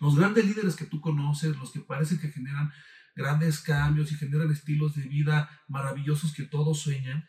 Los 0.00 0.16
grandes 0.16 0.44
líderes 0.44 0.74
que 0.74 0.86
tú 0.86 1.00
conoces, 1.00 1.56
los 1.56 1.70
que 1.70 1.80
parecen 1.80 2.18
que 2.18 2.30
generan 2.30 2.72
grandes 3.14 3.60
cambios 3.60 4.10
y 4.10 4.16
generan 4.16 4.50
estilos 4.50 4.94
de 4.94 5.02
vida 5.02 5.48
maravillosos 5.68 6.32
que 6.32 6.44
todos 6.44 6.80
sueñan, 6.80 7.28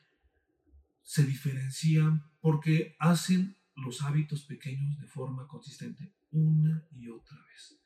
se 1.01 1.23
diferencian 1.23 2.23
porque 2.39 2.95
hacen 2.99 3.57
los 3.75 4.01
hábitos 4.01 4.43
pequeños 4.43 4.99
de 4.99 5.07
forma 5.07 5.47
consistente 5.47 6.13
una 6.31 6.83
y 6.91 7.09
otra 7.09 7.37
vez. 7.45 7.82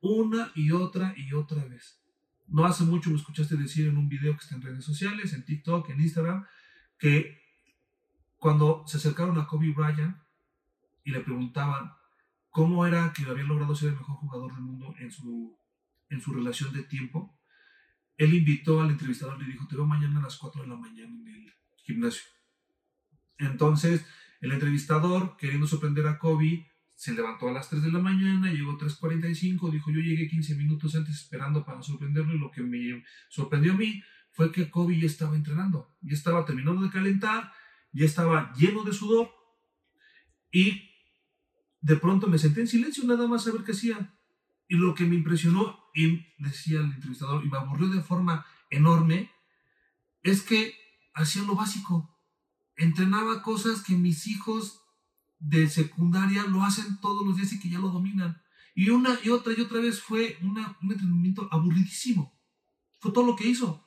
Una 0.00 0.52
y 0.54 0.72
otra 0.72 1.14
y 1.16 1.32
otra 1.32 1.64
vez. 1.64 2.00
No 2.46 2.64
hace 2.64 2.84
mucho 2.84 3.10
me 3.10 3.16
escuchaste 3.16 3.56
decir 3.56 3.86
en 3.86 3.96
un 3.96 4.08
video 4.08 4.32
que 4.36 4.42
está 4.42 4.56
en 4.56 4.62
redes 4.62 4.84
sociales, 4.84 5.32
en 5.32 5.44
TikTok, 5.44 5.88
en 5.90 6.00
Instagram, 6.00 6.46
que 6.98 7.38
cuando 8.38 8.84
se 8.86 8.96
acercaron 8.96 9.38
a 9.38 9.46
Kobe 9.46 9.72
Bryant 9.72 10.16
y 11.04 11.10
le 11.10 11.20
preguntaban 11.20 11.92
cómo 12.48 12.86
era 12.86 13.12
que 13.12 13.22
había 13.22 13.44
logrado 13.44 13.74
ser 13.74 13.90
el 13.90 13.96
mejor 13.96 14.16
jugador 14.16 14.54
del 14.54 14.62
mundo 14.62 14.94
en 14.98 15.12
su, 15.12 15.56
en 16.08 16.20
su 16.20 16.32
relación 16.32 16.72
de 16.72 16.82
tiempo, 16.82 17.38
él 18.16 18.34
invitó 18.34 18.82
al 18.82 18.90
entrevistador 18.90 19.40
y 19.40 19.44
le 19.44 19.52
dijo, 19.52 19.66
te 19.66 19.76
veo 19.76 19.86
mañana 19.86 20.18
a 20.18 20.22
las 20.22 20.36
4 20.36 20.62
de 20.62 20.68
la 20.68 20.76
mañana 20.76 21.14
en 21.14 21.26
el 21.26 21.54
gimnasio. 21.76 22.24
Entonces, 23.38 24.04
el 24.40 24.52
entrevistador, 24.52 25.36
queriendo 25.36 25.66
sorprender 25.66 26.06
a 26.06 26.18
Kobe, 26.18 26.69
se 27.00 27.14
levantó 27.14 27.48
a 27.48 27.52
las 27.52 27.70
3 27.70 27.82
de 27.82 27.92
la 27.92 27.98
mañana, 27.98 28.52
llegó 28.52 28.72
a 28.72 28.76
3.45, 28.76 29.70
dijo, 29.70 29.90
yo 29.90 30.00
llegué 30.00 30.28
15 30.28 30.54
minutos 30.54 30.94
antes 30.94 31.14
esperando 31.14 31.64
para 31.64 31.80
sorprenderlo 31.80 32.34
y 32.34 32.38
lo 32.38 32.50
que 32.50 32.60
me 32.60 33.02
sorprendió 33.30 33.72
a 33.72 33.76
mí 33.76 34.02
fue 34.32 34.52
que 34.52 34.68
Kobe 34.68 35.00
ya 35.00 35.06
estaba 35.06 35.34
entrenando, 35.34 35.96
ya 36.02 36.12
estaba 36.12 36.44
terminando 36.44 36.82
de 36.82 36.90
calentar 36.90 37.50
ya 37.92 38.04
estaba 38.04 38.52
lleno 38.54 38.84
de 38.84 38.92
sudor 38.92 39.30
y 40.52 40.90
de 41.80 41.96
pronto 41.96 42.26
me 42.26 42.38
senté 42.38 42.60
en 42.60 42.68
silencio 42.68 43.04
nada 43.04 43.26
más 43.26 43.46
a 43.46 43.52
ver 43.52 43.64
qué 43.64 43.72
hacía. 43.72 44.14
Y 44.68 44.76
lo 44.76 44.94
que 44.94 45.06
me 45.06 45.16
impresionó, 45.16 45.80
y 45.94 46.26
decía 46.38 46.80
el 46.80 46.92
entrevistador, 46.92 47.42
y 47.42 47.48
me 47.48 47.56
aburrió 47.56 47.88
de 47.88 48.02
forma 48.02 48.44
enorme, 48.68 49.32
es 50.22 50.42
que 50.42 50.74
hacía 51.14 51.42
lo 51.42 51.56
básico. 51.56 52.14
Entrenaba 52.76 53.42
cosas 53.42 53.82
que 53.82 53.94
mis 53.94 54.26
hijos 54.26 54.79
de 55.40 55.68
secundaria 55.68 56.44
lo 56.44 56.62
hacen 56.62 57.00
todos 57.00 57.26
los 57.26 57.36
días 57.36 57.52
y 57.52 57.60
que 57.60 57.68
ya 57.68 57.78
lo 57.78 57.88
dominan. 57.88 58.40
Y 58.74 58.90
una 58.90 59.18
y 59.24 59.30
otra 59.30 59.52
y 59.56 59.60
otra 59.60 59.80
vez 59.80 60.00
fue 60.00 60.38
un 60.42 60.56
entrenamiento 60.90 61.48
aburridísimo. 61.50 62.38
Fue 63.00 63.12
todo 63.12 63.26
lo 63.26 63.36
que 63.36 63.48
hizo. 63.48 63.84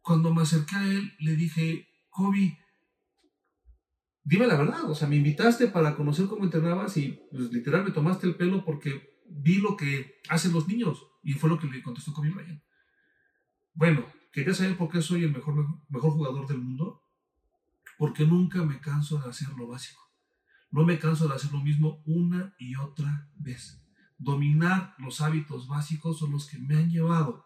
Cuando 0.00 0.32
me 0.32 0.42
acerqué 0.42 0.76
a 0.76 0.84
él, 0.84 1.12
le 1.18 1.36
dije, 1.36 1.88
Kobe, 2.08 2.58
dime 4.24 4.46
la 4.46 4.56
verdad, 4.56 4.88
o 4.88 4.94
sea, 4.94 5.08
me 5.08 5.16
invitaste 5.16 5.66
para 5.66 5.96
conocer 5.96 6.26
cómo 6.26 6.44
entrenabas 6.44 6.96
y 6.96 7.20
pues, 7.30 7.52
literal 7.52 7.84
me 7.84 7.90
tomaste 7.90 8.26
el 8.26 8.36
pelo 8.36 8.64
porque 8.64 9.20
vi 9.28 9.56
lo 9.56 9.76
que 9.76 10.20
hacen 10.28 10.52
los 10.52 10.68
niños 10.68 11.04
y 11.22 11.32
fue 11.32 11.50
lo 11.50 11.58
que 11.58 11.66
le 11.66 11.82
contestó 11.82 12.12
Kobe 12.12 12.30
Bryant. 12.30 12.62
Bueno, 13.74 14.06
¿querías 14.32 14.56
saber 14.56 14.76
por 14.78 14.88
qué 14.88 15.02
soy 15.02 15.24
el 15.24 15.32
mejor, 15.32 15.54
mejor 15.88 16.12
jugador 16.12 16.46
del 16.46 16.58
mundo? 16.58 17.02
porque 17.96 18.26
nunca 18.26 18.64
me 18.64 18.80
canso 18.80 19.18
de 19.18 19.28
hacer 19.28 19.48
lo 19.56 19.66
básico. 19.66 20.05
No 20.70 20.84
me 20.84 20.98
canso 20.98 21.28
de 21.28 21.34
hacer 21.34 21.52
lo 21.52 21.60
mismo 21.60 22.02
una 22.06 22.54
y 22.58 22.76
otra 22.76 23.30
vez. 23.36 23.82
Dominar 24.18 24.94
los 24.98 25.20
hábitos 25.20 25.68
básicos 25.68 26.18
son 26.18 26.32
los 26.32 26.46
que 26.46 26.58
me 26.58 26.76
han 26.76 26.90
llevado 26.90 27.44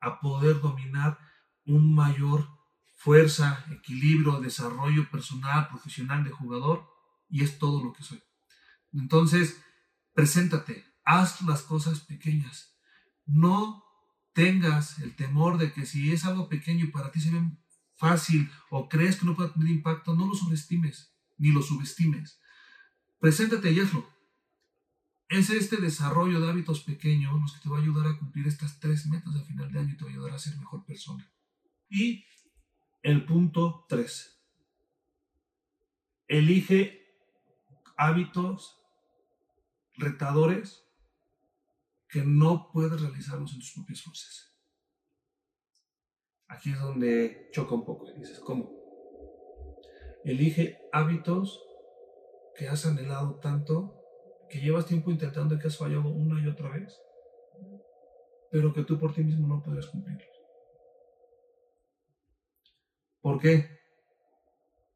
a 0.00 0.20
poder 0.20 0.60
dominar 0.60 1.18
un 1.64 1.94
mayor 1.94 2.48
fuerza, 2.96 3.64
equilibrio, 3.70 4.40
desarrollo 4.40 5.10
personal, 5.10 5.68
profesional 5.68 6.24
de 6.24 6.30
jugador 6.30 6.88
y 7.28 7.42
es 7.42 7.58
todo 7.58 7.82
lo 7.82 7.92
que 7.92 8.02
soy. 8.02 8.22
Entonces, 8.92 9.60
preséntate, 10.12 10.84
haz 11.04 11.42
las 11.42 11.62
cosas 11.62 12.00
pequeñas. 12.00 12.76
No 13.26 13.84
tengas 14.34 14.98
el 15.00 15.14
temor 15.16 15.58
de 15.58 15.72
que 15.72 15.86
si 15.86 16.12
es 16.12 16.24
algo 16.24 16.48
pequeño 16.48 16.84
y 16.84 16.90
para 16.90 17.10
ti 17.10 17.20
se 17.20 17.30
ve 17.30 17.40
fácil 17.96 18.50
o 18.70 18.88
crees 18.88 19.16
que 19.16 19.26
no 19.26 19.34
puede 19.34 19.50
tener 19.50 19.68
impacto, 19.68 20.14
no 20.14 20.26
lo 20.26 20.34
sobreestimes 20.34 21.12
ni 21.38 21.50
lo 21.50 21.62
subestimes. 21.62 22.40
Preséntate 23.22 23.70
y 23.70 23.78
hazlo. 23.78 24.04
Es 25.28 25.48
este 25.48 25.76
desarrollo 25.76 26.40
de 26.40 26.50
hábitos 26.50 26.82
pequeños 26.82 27.40
los 27.40 27.52
que 27.52 27.60
te 27.60 27.68
va 27.68 27.78
a 27.78 27.80
ayudar 27.80 28.08
a 28.08 28.18
cumplir 28.18 28.48
estas 28.48 28.80
tres 28.80 29.06
metas 29.06 29.36
a 29.36 29.44
final 29.44 29.70
de 29.70 29.78
año 29.78 29.92
y 29.92 29.96
te 29.96 30.02
va 30.02 30.10
a 30.10 30.12
ayudar 30.12 30.32
a 30.32 30.38
ser 30.40 30.58
mejor 30.58 30.84
persona. 30.84 31.32
Y 31.88 32.26
el 33.00 33.24
punto 33.24 33.86
3. 33.88 34.44
Elige 36.26 37.14
hábitos 37.96 38.82
retadores 39.94 40.84
que 42.08 42.24
no 42.24 42.72
puedes 42.72 43.00
realizarlos 43.00 43.52
en 43.52 43.60
tus 43.60 43.70
propias 43.70 44.02
fuerzas. 44.02 44.52
Aquí 46.48 46.72
es 46.72 46.80
donde 46.80 47.50
choca 47.52 47.76
un 47.76 47.84
poco 47.84 48.08
y 48.16 48.18
dices, 48.18 48.40
¿cómo? 48.40 48.68
Elige 50.24 50.80
hábitos 50.92 51.60
que 52.56 52.68
has 52.68 52.86
anhelado 52.86 53.36
tanto, 53.36 53.98
que 54.48 54.60
llevas 54.60 54.86
tiempo 54.86 55.10
intentando 55.10 55.54
y 55.54 55.58
que 55.58 55.68
has 55.68 55.76
fallado 55.76 56.08
una 56.08 56.40
y 56.40 56.46
otra 56.46 56.68
vez, 56.70 57.00
pero 58.50 58.72
que 58.72 58.84
tú 58.84 58.98
por 58.98 59.14
ti 59.14 59.24
mismo 59.24 59.46
no 59.46 59.62
puedes 59.62 59.86
cumplirlos. 59.86 60.28
¿Por 63.20 63.40
qué? 63.40 63.80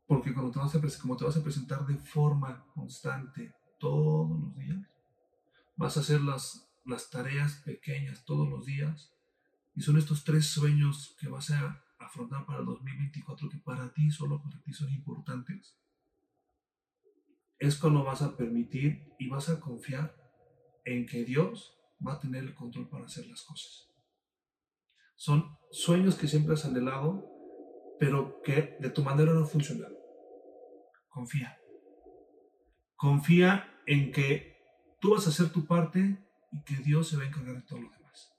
Porque 0.06 0.34
cuando 0.34 0.52
te 0.52 0.58
vas 0.58 0.74
a, 0.74 1.00
como 1.00 1.16
te 1.16 1.24
vas 1.24 1.36
a 1.36 1.42
presentar 1.42 1.86
de 1.86 1.96
forma 1.96 2.66
constante 2.74 3.54
todos 3.78 4.40
los 4.40 4.54
días, 4.56 4.78
vas 5.76 5.96
a 5.96 6.00
hacer 6.00 6.20
las, 6.20 6.68
las 6.84 7.08
tareas 7.10 7.62
pequeñas 7.64 8.24
todos 8.24 8.48
los 8.48 8.66
días 8.66 9.12
y 9.74 9.82
son 9.82 9.98
estos 9.98 10.24
tres 10.24 10.46
sueños 10.46 11.16
que 11.18 11.28
vas 11.28 11.50
a 11.50 11.82
afrontar 11.98 12.46
para 12.46 12.60
el 12.60 12.66
2024 12.66 13.48
que 13.48 13.58
para 13.58 13.92
ti, 13.92 14.10
solo 14.10 14.42
para 14.42 14.60
ti 14.60 14.72
son 14.72 14.90
importantes. 14.90 15.76
Es 17.58 17.78
cuando 17.78 18.04
vas 18.04 18.22
a 18.22 18.36
permitir 18.36 19.14
y 19.18 19.28
vas 19.28 19.48
a 19.48 19.60
confiar 19.60 20.14
en 20.84 21.06
que 21.06 21.24
Dios 21.24 21.78
va 22.06 22.14
a 22.14 22.20
tener 22.20 22.44
el 22.44 22.54
control 22.54 22.88
para 22.88 23.06
hacer 23.06 23.26
las 23.26 23.42
cosas. 23.42 23.90
Son 25.16 25.56
sueños 25.70 26.16
que 26.16 26.28
siempre 26.28 26.54
has 26.54 26.64
anhelado, 26.64 27.24
pero 27.98 28.42
que 28.42 28.76
de 28.80 28.90
tu 28.90 29.02
manera 29.02 29.32
no 29.32 29.46
funcionan. 29.46 29.92
Confía. 31.08 31.58
Confía 32.94 33.80
en 33.86 34.12
que 34.12 34.56
tú 35.00 35.14
vas 35.14 35.26
a 35.26 35.30
hacer 35.30 35.50
tu 35.50 35.66
parte 35.66 36.22
y 36.52 36.62
que 36.64 36.76
Dios 36.76 37.08
se 37.08 37.16
va 37.16 37.22
a 37.22 37.26
encargar 37.26 37.56
de 37.56 37.62
todo 37.62 37.80
lo 37.80 37.90
demás. 37.90 38.32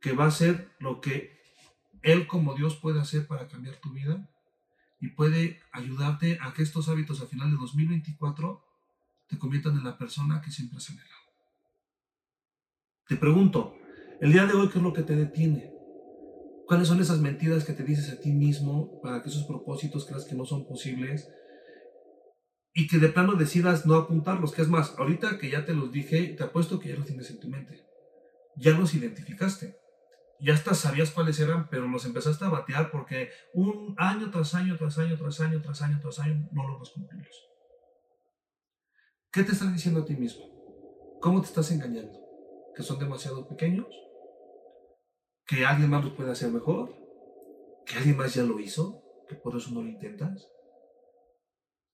Que 0.00 0.12
va 0.12 0.26
a 0.26 0.30
ser 0.30 0.70
lo 0.78 1.00
que 1.00 1.40
Él 2.02 2.26
como 2.26 2.54
Dios 2.54 2.76
puede 2.76 3.00
hacer 3.00 3.26
para 3.26 3.48
cambiar 3.48 3.76
tu 3.76 3.90
vida 3.92 4.28
y 5.00 5.08
puede 5.08 5.60
ayudarte 5.72 6.38
a 6.40 6.52
que 6.52 6.62
estos 6.62 6.88
hábitos 6.88 7.20
a 7.20 7.26
final 7.26 7.50
de 7.50 7.56
2024 7.56 8.64
te 9.26 9.38
conviertan 9.38 9.76
en 9.76 9.84
la 9.84 9.98
persona 9.98 10.40
que 10.40 10.50
siempre 10.50 10.78
has 10.78 10.90
anhelado. 10.90 11.24
Te 13.06 13.16
pregunto, 13.16 13.76
el 14.20 14.32
día 14.32 14.46
de 14.46 14.54
hoy, 14.54 14.68
¿qué 14.68 14.78
es 14.78 14.84
lo 14.84 14.92
que 14.92 15.02
te 15.02 15.16
detiene? 15.16 15.74
¿Cuáles 16.66 16.88
son 16.88 17.00
esas 17.00 17.20
mentiras 17.20 17.64
que 17.64 17.74
te 17.74 17.82
dices 17.82 18.10
a 18.10 18.20
ti 18.20 18.32
mismo 18.32 19.00
para 19.02 19.22
que 19.22 19.28
esos 19.28 19.44
propósitos 19.44 20.06
creas 20.06 20.24
que 20.24 20.34
no 20.34 20.46
son 20.46 20.66
posibles? 20.66 21.28
Y 22.72 22.86
que 22.86 22.98
de 22.98 23.08
plano 23.08 23.34
decidas 23.34 23.84
no 23.84 23.96
apuntarlos. 23.96 24.52
Que 24.52 24.62
es 24.62 24.68
más, 24.68 24.94
ahorita 24.98 25.38
que 25.38 25.50
ya 25.50 25.66
te 25.66 25.74
los 25.74 25.92
dije, 25.92 26.34
te 26.36 26.42
apuesto 26.42 26.80
que 26.80 26.88
ya 26.88 26.96
los 26.96 27.06
tienes 27.06 27.30
en 27.30 27.40
tu 27.40 27.48
mente. 27.48 27.84
Ya 28.56 28.72
los 28.72 28.94
identificaste. 28.94 29.76
Ya 30.44 30.54
hasta 30.54 30.74
sabías 30.74 31.10
cuáles 31.10 31.40
eran, 31.40 31.68
pero 31.70 31.88
los 31.88 32.04
empezaste 32.04 32.44
a 32.44 32.50
batear 32.50 32.90
porque 32.90 33.30
un 33.54 33.94
año 33.98 34.30
tras 34.30 34.54
año, 34.54 34.76
tras 34.76 34.98
año, 34.98 35.16
tras 35.16 35.40
año, 35.40 35.62
tras 35.62 35.82
año, 35.82 35.98
tras 36.00 36.18
año, 36.18 36.48
no 36.52 36.68
logras 36.68 36.90
cumplirlos. 36.90 37.48
¿Qué 39.32 39.42
te 39.42 39.52
estás 39.52 39.72
diciendo 39.72 40.02
a 40.02 40.04
ti 40.04 40.14
mismo? 40.14 40.44
¿Cómo 41.20 41.40
te 41.40 41.46
estás 41.46 41.70
engañando? 41.70 42.20
¿Que 42.76 42.82
son 42.82 42.98
demasiado 42.98 43.48
pequeños? 43.48 43.86
que 45.46 45.64
alguien 45.64 45.90
más 45.90 46.04
lo 46.04 46.16
puede 46.16 46.30
hacer 46.30 46.50
mejor, 46.50 46.94
que 47.86 47.96
alguien 47.96 48.16
más 48.16 48.34
ya 48.34 48.42
lo 48.42 48.58
hizo, 48.60 49.02
que 49.28 49.34
por 49.34 49.56
eso 49.56 49.70
no 49.72 49.82
lo 49.82 49.88
intentas, 49.88 50.48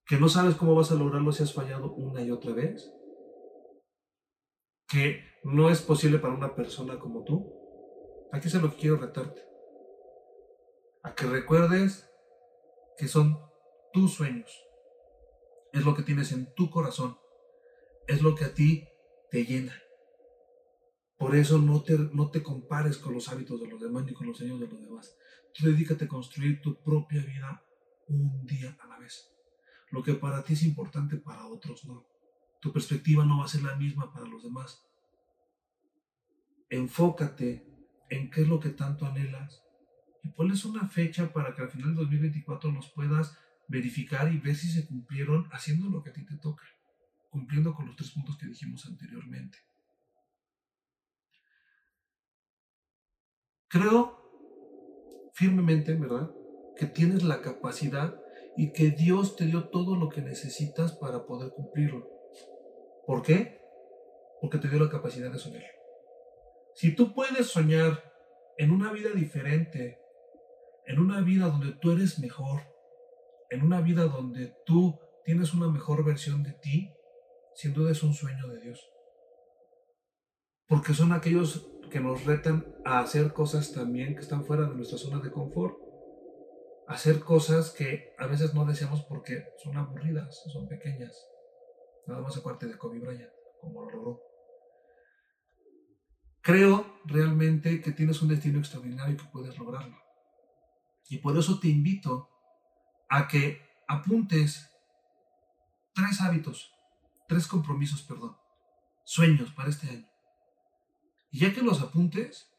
que 0.06 0.16
no 0.16 0.28
sabes 0.28 0.54
cómo 0.54 0.74
vas 0.74 0.90
a 0.92 0.94
lograrlo 0.94 1.32
si 1.32 1.42
has 1.42 1.52
fallado 1.52 1.92
una 1.92 2.22
y 2.22 2.30
otra 2.30 2.52
vez, 2.52 2.92
que 4.88 5.22
no 5.44 5.70
es 5.70 5.82
posible 5.82 6.18
para 6.18 6.34
una 6.34 6.54
persona 6.54 6.98
como 6.98 7.24
tú. 7.24 7.59
Aquí 8.32 8.48
es 8.48 8.54
lo 8.54 8.70
que 8.70 8.76
quiero 8.76 8.96
retarte. 8.96 9.42
A 11.02 11.14
que 11.14 11.26
recuerdes 11.26 12.08
que 12.96 13.08
son 13.08 13.38
tus 13.92 14.14
sueños. 14.14 14.50
Es 15.72 15.84
lo 15.84 15.94
que 15.94 16.02
tienes 16.02 16.32
en 16.32 16.52
tu 16.54 16.70
corazón. 16.70 17.18
Es 18.06 18.22
lo 18.22 18.34
que 18.34 18.44
a 18.44 18.54
ti 18.54 18.88
te 19.30 19.44
llena. 19.44 19.74
Por 21.18 21.36
eso 21.36 21.58
no 21.58 21.82
te, 21.82 21.98
no 21.98 22.30
te 22.30 22.42
compares 22.42 22.98
con 22.98 23.14
los 23.14 23.28
hábitos 23.28 23.60
de 23.60 23.68
los 23.68 23.80
demás 23.80 24.04
ni 24.04 24.12
con 24.12 24.26
los 24.26 24.38
sueños 24.38 24.60
de 24.60 24.68
los 24.68 24.80
demás. 24.80 25.16
Tú 25.52 25.66
dedícate 25.66 26.04
a 26.04 26.08
construir 26.08 26.60
tu 26.60 26.80
propia 26.82 27.22
vida 27.22 27.64
un 28.08 28.46
día 28.46 28.76
a 28.80 28.86
la 28.86 28.98
vez. 28.98 29.32
Lo 29.90 30.02
que 30.02 30.14
para 30.14 30.42
ti 30.42 30.54
es 30.54 30.62
importante, 30.62 31.16
para 31.16 31.46
otros 31.46 31.84
no. 31.84 32.06
Tu 32.60 32.72
perspectiva 32.72 33.24
no 33.24 33.38
va 33.38 33.44
a 33.44 33.48
ser 33.48 33.62
la 33.62 33.76
misma 33.76 34.12
para 34.12 34.26
los 34.26 34.42
demás. 34.42 34.86
Enfócate 36.68 37.69
en 38.10 38.30
qué 38.30 38.42
es 38.42 38.48
lo 38.48 38.60
que 38.60 38.70
tanto 38.70 39.06
anhelas 39.06 39.62
y 40.22 40.28
ponles 40.28 40.64
una 40.64 40.88
fecha 40.88 41.32
para 41.32 41.54
que 41.54 41.62
al 41.62 41.70
final 41.70 41.94
de 41.94 42.02
2024 42.02 42.70
los 42.72 42.90
puedas 42.90 43.38
verificar 43.68 44.32
y 44.32 44.38
ver 44.38 44.56
si 44.56 44.68
se 44.68 44.86
cumplieron 44.86 45.48
haciendo 45.52 45.88
lo 45.88 46.02
que 46.02 46.10
a 46.10 46.12
ti 46.12 46.24
te 46.24 46.36
toca, 46.36 46.64
cumpliendo 47.30 47.74
con 47.74 47.86
los 47.86 47.96
tres 47.96 48.10
puntos 48.10 48.36
que 48.36 48.46
dijimos 48.46 48.84
anteriormente. 48.86 49.58
Creo 53.68 54.20
firmemente, 55.32 55.94
¿verdad? 55.94 56.30
Que 56.76 56.86
tienes 56.86 57.22
la 57.22 57.40
capacidad 57.40 58.20
y 58.56 58.72
que 58.72 58.90
Dios 58.90 59.36
te 59.36 59.46
dio 59.46 59.68
todo 59.68 59.94
lo 59.96 60.08
que 60.08 60.20
necesitas 60.20 60.92
para 60.92 61.24
poder 61.24 61.52
cumplirlo. 61.52 62.06
¿Por 63.06 63.22
qué? 63.22 63.60
Porque 64.40 64.58
te 64.58 64.68
dio 64.68 64.80
la 64.80 64.90
capacidad 64.90 65.30
de 65.30 65.38
soñar. 65.38 65.79
Si 66.74 66.94
tú 66.94 67.14
puedes 67.14 67.46
soñar 67.48 68.12
en 68.56 68.70
una 68.70 68.92
vida 68.92 69.10
diferente, 69.10 69.98
en 70.86 70.98
una 70.98 71.20
vida 71.20 71.46
donde 71.46 71.72
tú 71.72 71.92
eres 71.92 72.18
mejor, 72.18 72.62
en 73.50 73.62
una 73.62 73.80
vida 73.80 74.04
donde 74.04 74.54
tú 74.64 74.98
tienes 75.24 75.52
una 75.54 75.68
mejor 75.68 76.04
versión 76.04 76.42
de 76.42 76.52
ti, 76.52 76.92
sin 77.54 77.74
duda 77.74 77.92
es 77.92 78.02
un 78.02 78.14
sueño 78.14 78.48
de 78.48 78.60
Dios. 78.60 78.90
Porque 80.68 80.94
son 80.94 81.12
aquellos 81.12 81.68
que 81.90 82.00
nos 82.00 82.24
retan 82.24 82.74
a 82.84 83.00
hacer 83.00 83.32
cosas 83.32 83.72
también 83.72 84.14
que 84.14 84.20
están 84.20 84.44
fuera 84.44 84.64
de 84.66 84.74
nuestra 84.74 84.98
zona 84.98 85.20
de 85.20 85.30
confort. 85.30 85.76
Hacer 86.86 87.20
cosas 87.20 87.70
que 87.70 88.14
a 88.18 88.26
veces 88.26 88.54
no 88.54 88.64
deseamos 88.64 89.02
porque 89.04 89.44
son 89.62 89.76
aburridas, 89.76 90.42
son 90.52 90.68
pequeñas. 90.68 91.16
Nada 92.06 92.20
más 92.20 92.36
aparte 92.36 92.66
de 92.66 92.78
Kobe 92.78 93.00
Bryant, 93.00 93.30
como 93.60 93.82
lo 93.82 93.90
logró. 93.90 94.29
Creo 96.42 97.00
realmente 97.04 97.80
que 97.80 97.92
tienes 97.92 98.22
un 98.22 98.28
destino 98.28 98.58
extraordinario 98.58 99.14
y 99.14 99.16
que 99.16 99.24
puedes 99.24 99.58
lograrlo. 99.58 99.96
Y 101.08 101.18
por 101.18 101.36
eso 101.36 101.58
te 101.58 101.68
invito 101.68 102.30
a 103.08 103.26
que 103.28 103.60
apuntes 103.88 104.70
tres 105.92 106.20
hábitos, 106.20 106.72
tres 107.28 107.46
compromisos, 107.46 108.02
perdón, 108.02 108.36
sueños 109.04 109.50
para 109.52 109.68
este 109.68 109.88
año. 109.88 110.08
Y 111.30 111.40
ya 111.40 111.52
que 111.52 111.62
los 111.62 111.80
apuntes, 111.80 112.50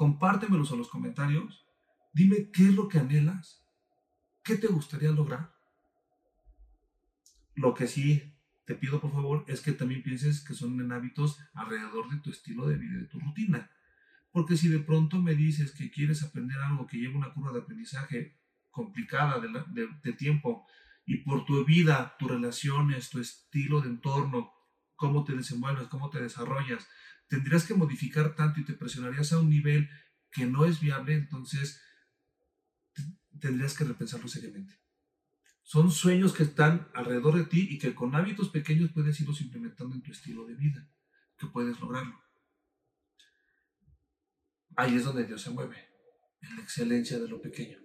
compártemelos 0.00 0.70
en 0.72 0.78
los 0.78 0.88
comentarios. 0.88 1.66
Dime 2.14 2.50
qué 2.50 2.62
es 2.62 2.74
lo 2.74 2.88
que 2.88 2.98
anhelas, 2.98 3.62
qué 4.42 4.56
te 4.56 4.66
gustaría 4.66 5.10
lograr. 5.10 5.52
Lo 7.54 7.74
que 7.74 7.86
sí 7.86 8.29
te 8.70 8.76
pido 8.76 9.00
por 9.00 9.10
favor 9.10 9.44
es 9.48 9.62
que 9.62 9.72
también 9.72 10.00
pienses 10.00 10.44
que 10.44 10.54
son 10.54 10.80
en 10.80 10.92
hábitos 10.92 11.40
alrededor 11.54 12.08
de 12.08 12.18
tu 12.18 12.30
estilo 12.30 12.68
de 12.68 12.76
vida, 12.76 13.00
de 13.00 13.06
tu 13.06 13.18
rutina. 13.18 13.68
Porque 14.30 14.56
si 14.56 14.68
de 14.68 14.78
pronto 14.78 15.20
me 15.20 15.34
dices 15.34 15.72
que 15.72 15.90
quieres 15.90 16.22
aprender 16.22 16.56
algo 16.58 16.86
que 16.86 16.96
lleva 16.96 17.18
una 17.18 17.32
curva 17.32 17.50
de 17.50 17.58
aprendizaje 17.58 18.38
complicada 18.70 19.40
de, 19.40 19.88
de 20.04 20.12
tiempo 20.12 20.68
y 21.04 21.16
por 21.16 21.44
tu 21.46 21.64
vida, 21.64 22.14
tus 22.16 22.30
relaciones, 22.30 23.10
tu 23.10 23.18
estilo 23.18 23.80
de 23.80 23.88
entorno, 23.88 24.52
cómo 24.94 25.24
te 25.24 25.32
desenvuelves, 25.32 25.88
cómo 25.88 26.08
te 26.08 26.22
desarrollas, 26.22 26.88
tendrías 27.26 27.66
que 27.66 27.74
modificar 27.74 28.36
tanto 28.36 28.60
y 28.60 28.64
te 28.64 28.74
presionarías 28.74 29.32
a 29.32 29.40
un 29.40 29.50
nivel 29.50 29.90
que 30.30 30.46
no 30.46 30.64
es 30.64 30.80
viable, 30.80 31.14
entonces 31.14 31.82
tendrías 33.40 33.76
que 33.76 33.82
repensarlo 33.82 34.28
seriamente. 34.28 34.79
Son 35.62 35.90
sueños 35.90 36.32
que 36.32 36.42
están 36.42 36.88
alrededor 36.94 37.36
de 37.36 37.44
ti 37.44 37.68
y 37.70 37.78
que 37.78 37.94
con 37.94 38.14
hábitos 38.14 38.48
pequeños 38.48 38.90
puedes 38.92 39.20
irlos 39.20 39.40
implementando 39.40 39.94
en 39.94 40.02
tu 40.02 40.10
estilo 40.10 40.44
de 40.46 40.54
vida, 40.54 40.88
que 41.38 41.46
puedes 41.46 41.78
lograrlo. 41.80 42.20
Ahí 44.76 44.96
es 44.96 45.04
donde 45.04 45.26
Dios 45.26 45.42
se 45.42 45.50
mueve, 45.50 45.76
en 46.40 46.56
la 46.56 46.62
excelencia 46.62 47.18
de 47.18 47.28
lo 47.28 47.40
pequeño, 47.40 47.78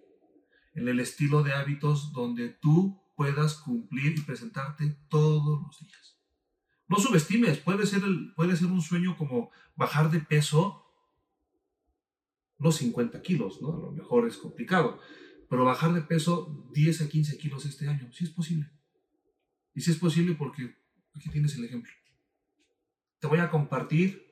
en 0.73 0.87
el 0.87 0.99
estilo 0.99 1.43
de 1.43 1.53
hábitos 1.53 2.11
donde 2.13 2.49
tú 2.49 3.01
puedas 3.15 3.55
cumplir 3.55 4.17
y 4.17 4.21
presentarte 4.21 4.97
todos 5.09 5.61
los 5.61 5.79
días. 5.79 6.17
No 6.87 6.97
subestimes, 6.97 7.57
puede 7.59 7.85
ser, 7.85 8.03
el, 8.03 8.33
puede 8.35 8.55
ser 8.55 8.67
un 8.67 8.81
sueño 8.81 9.17
como 9.17 9.51
bajar 9.75 10.11
de 10.11 10.19
peso, 10.19 10.85
no 12.57 12.71
50 12.71 13.21
kilos, 13.21 13.61
¿no? 13.61 13.73
A 13.73 13.79
lo 13.79 13.91
mejor 13.91 14.27
es 14.27 14.37
complicado, 14.37 14.99
pero 15.49 15.65
bajar 15.65 15.93
de 15.93 16.01
peso 16.01 16.69
10 16.73 17.01
a 17.01 17.09
15 17.09 17.37
kilos 17.37 17.65
este 17.65 17.87
año, 17.87 18.11
sí 18.11 18.23
es 18.23 18.29
posible. 18.29 18.69
Y 19.73 19.81
sí 19.81 19.91
es 19.91 19.97
posible 19.97 20.35
porque 20.35 20.75
aquí 21.13 21.29
tienes 21.29 21.55
el 21.55 21.65
ejemplo. 21.65 21.91
Te 23.19 23.27
voy 23.27 23.39
a 23.39 23.49
compartir 23.49 24.25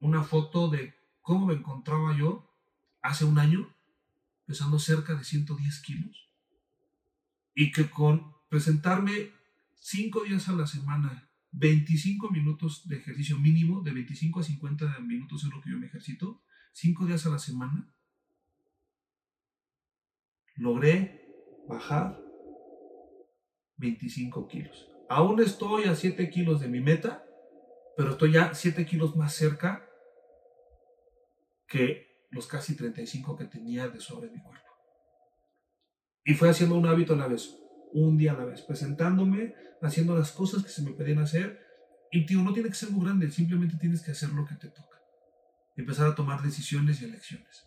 una 0.00 0.22
foto 0.22 0.68
de 0.68 0.94
cómo 1.20 1.46
me 1.46 1.54
encontraba 1.54 2.16
yo 2.16 2.48
hace 3.02 3.24
un 3.24 3.38
año, 3.38 3.74
pesando 4.46 4.78
cerca 4.78 5.14
de 5.14 5.24
110 5.24 5.80
kilos, 5.80 6.28
y 7.54 7.72
que 7.72 7.90
con 7.90 8.34
presentarme 8.48 9.30
5 9.76 10.24
días 10.24 10.48
a 10.48 10.52
la 10.52 10.66
semana, 10.66 11.28
25 11.52 12.30
minutos 12.30 12.88
de 12.88 12.96
ejercicio 12.96 13.38
mínimo, 13.38 13.82
de 13.82 13.92
25 13.92 14.40
a 14.40 14.42
50 14.42 15.00
minutos 15.00 15.44
es 15.44 15.50
lo 15.50 15.60
que 15.60 15.70
yo 15.70 15.78
me 15.78 15.86
ejercito, 15.86 16.42
5 16.72 17.06
días 17.06 17.26
a 17.26 17.30
la 17.30 17.38
semana, 17.38 17.92
logré 20.56 21.20
bajar 21.68 22.20
25 23.76 24.48
kilos. 24.48 24.90
Aún 25.08 25.40
estoy 25.40 25.84
a 25.84 25.94
7 25.94 26.30
kilos 26.30 26.60
de 26.60 26.68
mi 26.68 26.80
meta, 26.80 27.24
pero 27.96 28.12
estoy 28.12 28.32
ya 28.32 28.54
7 28.54 28.86
kilos 28.86 29.16
más 29.16 29.34
cerca 29.34 29.86
que 31.66 32.26
los 32.30 32.46
casi 32.46 32.76
35 32.76 33.36
que 33.36 33.44
tenía 33.44 33.88
de 33.88 34.00
sobre 34.00 34.30
mi 34.30 34.40
cuerpo. 34.40 34.68
Y 36.24 36.34
fue 36.34 36.48
haciendo 36.48 36.76
un 36.76 36.86
hábito 36.86 37.14
a 37.14 37.16
la 37.16 37.26
vez, 37.26 37.58
un 37.92 38.16
día 38.16 38.32
a 38.32 38.36
la 38.36 38.44
vez, 38.44 38.62
presentándome, 38.62 39.54
haciendo 39.82 40.16
las 40.16 40.32
cosas 40.32 40.62
que 40.62 40.70
se 40.70 40.82
me 40.82 40.92
pedían 40.92 41.18
hacer. 41.18 41.60
Y 42.10 42.26
tío, 42.26 42.42
no 42.42 42.52
tiene 42.52 42.68
que 42.68 42.74
ser 42.74 42.90
muy 42.90 43.04
grande, 43.04 43.30
simplemente 43.30 43.76
tienes 43.78 44.02
que 44.02 44.12
hacer 44.12 44.30
lo 44.30 44.46
que 44.46 44.54
te 44.54 44.68
toca. 44.68 45.00
Empezar 45.76 46.06
a 46.06 46.14
tomar 46.14 46.42
decisiones 46.42 47.02
y 47.02 47.06
elecciones. 47.06 47.64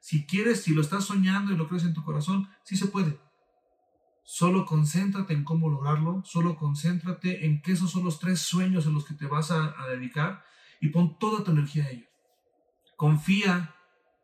Si 0.00 0.26
quieres, 0.26 0.62
si 0.62 0.74
lo 0.74 0.80
estás 0.80 1.04
soñando 1.04 1.52
y 1.52 1.56
lo 1.56 1.68
crees 1.68 1.84
en 1.84 1.94
tu 1.94 2.02
corazón, 2.02 2.48
sí 2.64 2.76
se 2.76 2.86
puede. 2.86 3.20
Solo 4.24 4.64
concéntrate 4.64 5.34
en 5.34 5.44
cómo 5.44 5.68
lograrlo, 5.68 6.22
solo 6.24 6.56
concéntrate 6.56 7.44
en 7.46 7.60
que 7.60 7.72
esos 7.72 7.90
son 7.90 8.04
los 8.04 8.18
tres 8.18 8.40
sueños 8.40 8.86
en 8.86 8.94
los 8.94 9.04
que 9.04 9.14
te 9.14 9.26
vas 9.26 9.50
a, 9.50 9.74
dedicar 9.88 10.42
y 10.80 10.88
pon 10.88 11.18
toda 11.18 11.44
tu 11.44 11.50
energía 11.50 11.84
a 11.84 11.90
ello. 11.90 12.06
Confía 12.96 13.74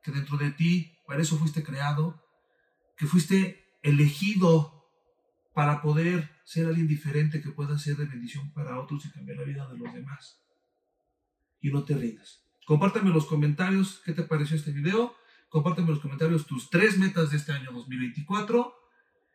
que 0.02 0.12
dentro 0.12 0.38
de 0.38 0.50
ti, 0.50 0.98
para 1.06 1.20
eso 1.20 1.36
fuiste 1.36 1.62
creado, 1.62 2.24
que 2.96 3.06
fuiste 3.06 3.76
elegido 3.82 4.88
para 5.54 5.82
poder 5.82 6.30
ser 6.44 6.66
alguien 6.66 6.86
diferente 6.86 7.42
que 7.42 7.50
pueda 7.50 7.78
ser 7.78 7.96
de 7.96 8.06
bendición 8.06 8.52
para 8.52 8.80
otros 8.80 9.04
y 9.04 9.10
cambiar 9.10 9.38
la 9.38 9.44
vida 9.44 9.66
de 9.68 9.76
los 9.76 9.92
demás. 9.92 10.40
Y 11.60 11.70
no 11.70 11.84
te 11.84 11.94
rindas. 11.94 12.44
Compártame 12.64 13.08
en 13.08 13.14
los 13.14 13.26
comentarios 13.26 14.00
qué 14.04 14.12
te 14.12 14.22
pareció 14.22 14.56
este 14.56 14.72
video. 14.72 15.16
Compárteme 15.48 15.88
en 15.88 15.94
los 15.94 16.02
comentarios 16.02 16.46
tus 16.46 16.70
tres 16.70 16.98
metas 16.98 17.30
de 17.30 17.36
este 17.36 17.52
año 17.52 17.72
2024. 17.72 18.74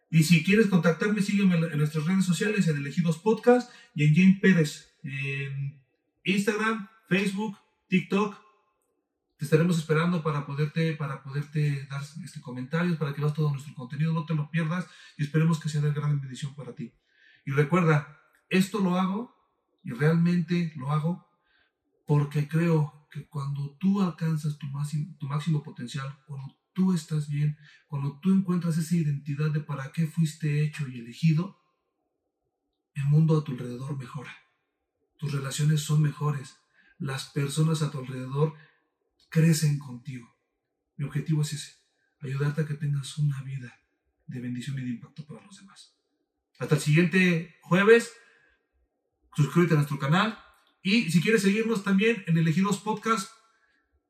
Y 0.10 0.24
si 0.24 0.44
quieres 0.44 0.68
contactarme, 0.68 1.22
sígueme 1.22 1.56
en 1.56 1.78
nuestras 1.78 2.06
redes 2.06 2.26
sociales, 2.26 2.68
en 2.68 2.78
Elegidos 2.78 3.18
Podcast 3.18 3.72
y 3.96 4.06
en 4.06 4.16
Jane 4.16 4.40
Pérez, 4.42 4.94
en 5.04 5.82
Instagram, 6.26 6.90
Facebook, 7.08 7.58
TikTok. 7.88 8.36
Te 9.38 9.46
estaremos 9.46 9.78
esperando 9.78 10.22
para 10.22 10.46
poderte, 10.46 10.94
para 10.94 11.24
poderte 11.24 11.86
dar 11.86 12.02
este 12.24 12.42
comentarios, 12.42 12.98
para 12.98 13.14
que 13.14 13.22
veas 13.22 13.34
todo 13.34 13.52
nuestro 13.52 13.74
contenido, 13.74 14.14
no 14.14 14.26
te 14.26 14.36
lo 14.36 14.52
pierdas 14.52 14.86
y 15.18 15.24
esperemos 15.24 15.60
que 15.60 15.70
sea 15.70 15.82
de 15.82 15.94
gran 15.94 16.20
bendición 16.20 16.54
para 16.56 16.76
ti. 16.76 16.94
Y 17.46 17.52
recuerda, 17.52 18.22
esto 18.50 18.80
lo 18.80 19.00
hago 19.00 19.36
y 19.84 19.92
realmente 19.92 20.74
lo 20.76 20.92
hago 20.92 21.28
porque 22.06 22.48
creo 22.48 23.01
que 23.12 23.28
cuando 23.28 23.76
tú 23.80 24.02
alcanzas 24.02 24.58
tu 24.58 24.68
máximo, 24.68 25.16
tu 25.20 25.28
máximo 25.28 25.62
potencial, 25.62 26.18
cuando 26.26 26.58
tú 26.74 26.94
estás 26.94 27.28
bien, 27.30 27.58
cuando 27.88 28.20
tú 28.22 28.34
encuentras 28.34 28.78
esa 28.78 28.96
identidad 28.96 29.52
de 29.52 29.60
para 29.60 29.92
qué 29.92 30.08
fuiste 30.08 30.64
hecho 30.64 30.88
y 30.88 31.00
elegido, 31.00 31.60
el 32.94 33.06
mundo 33.06 33.38
a 33.38 33.44
tu 33.44 33.52
alrededor 33.52 33.98
mejora. 33.98 34.34
Tus 35.18 35.34
relaciones 35.34 35.82
son 35.82 36.02
mejores. 36.02 36.58
Las 36.98 37.26
personas 37.26 37.82
a 37.82 37.92
tu 37.92 38.00
alrededor 38.00 38.56
crecen 39.30 39.78
contigo. 39.78 40.34
Mi 40.96 41.06
objetivo 41.06 41.42
es 41.42 41.54
ese, 41.54 41.74
ayudarte 42.22 42.62
a 42.62 42.66
que 42.66 42.76
tengas 42.76 43.18
una 43.18 43.42
vida 43.44 43.74
de 44.28 44.40
bendición 44.40 44.80
y 44.80 44.84
de 44.84 44.90
impacto 44.90 45.26
para 45.26 45.46
los 45.46 45.58
demás. 45.58 45.98
Hasta 46.60 46.76
el 46.76 46.82
siguiente 46.82 47.56
jueves, 47.64 48.14
suscríbete 49.36 49.74
a 49.74 49.78
nuestro 49.78 50.00
canal, 50.00 50.38
y 50.84 51.12
si 51.12 51.22
quieres 51.22 51.42
seguirnos 51.44 51.84
también 51.84 52.24
en 52.28 52.38
Elegidos 52.38 52.80
Podcast, 52.80 53.30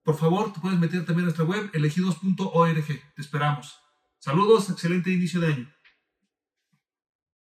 por 0.04 0.18
favor, 0.18 0.52
te 0.54 0.60
puedes 0.60 0.80
meter 0.80 1.06
también 1.06 1.26
a 1.26 1.30
nuestra 1.30 1.46
web, 1.46 1.70
elegidos.org. 1.74 2.86
Te 3.16 3.22
esperamos. 3.22 3.78
Saludos, 4.20 4.70
excelente 4.70 5.12
inicio 5.12 5.40
de 5.42 5.48
año. 5.48 5.74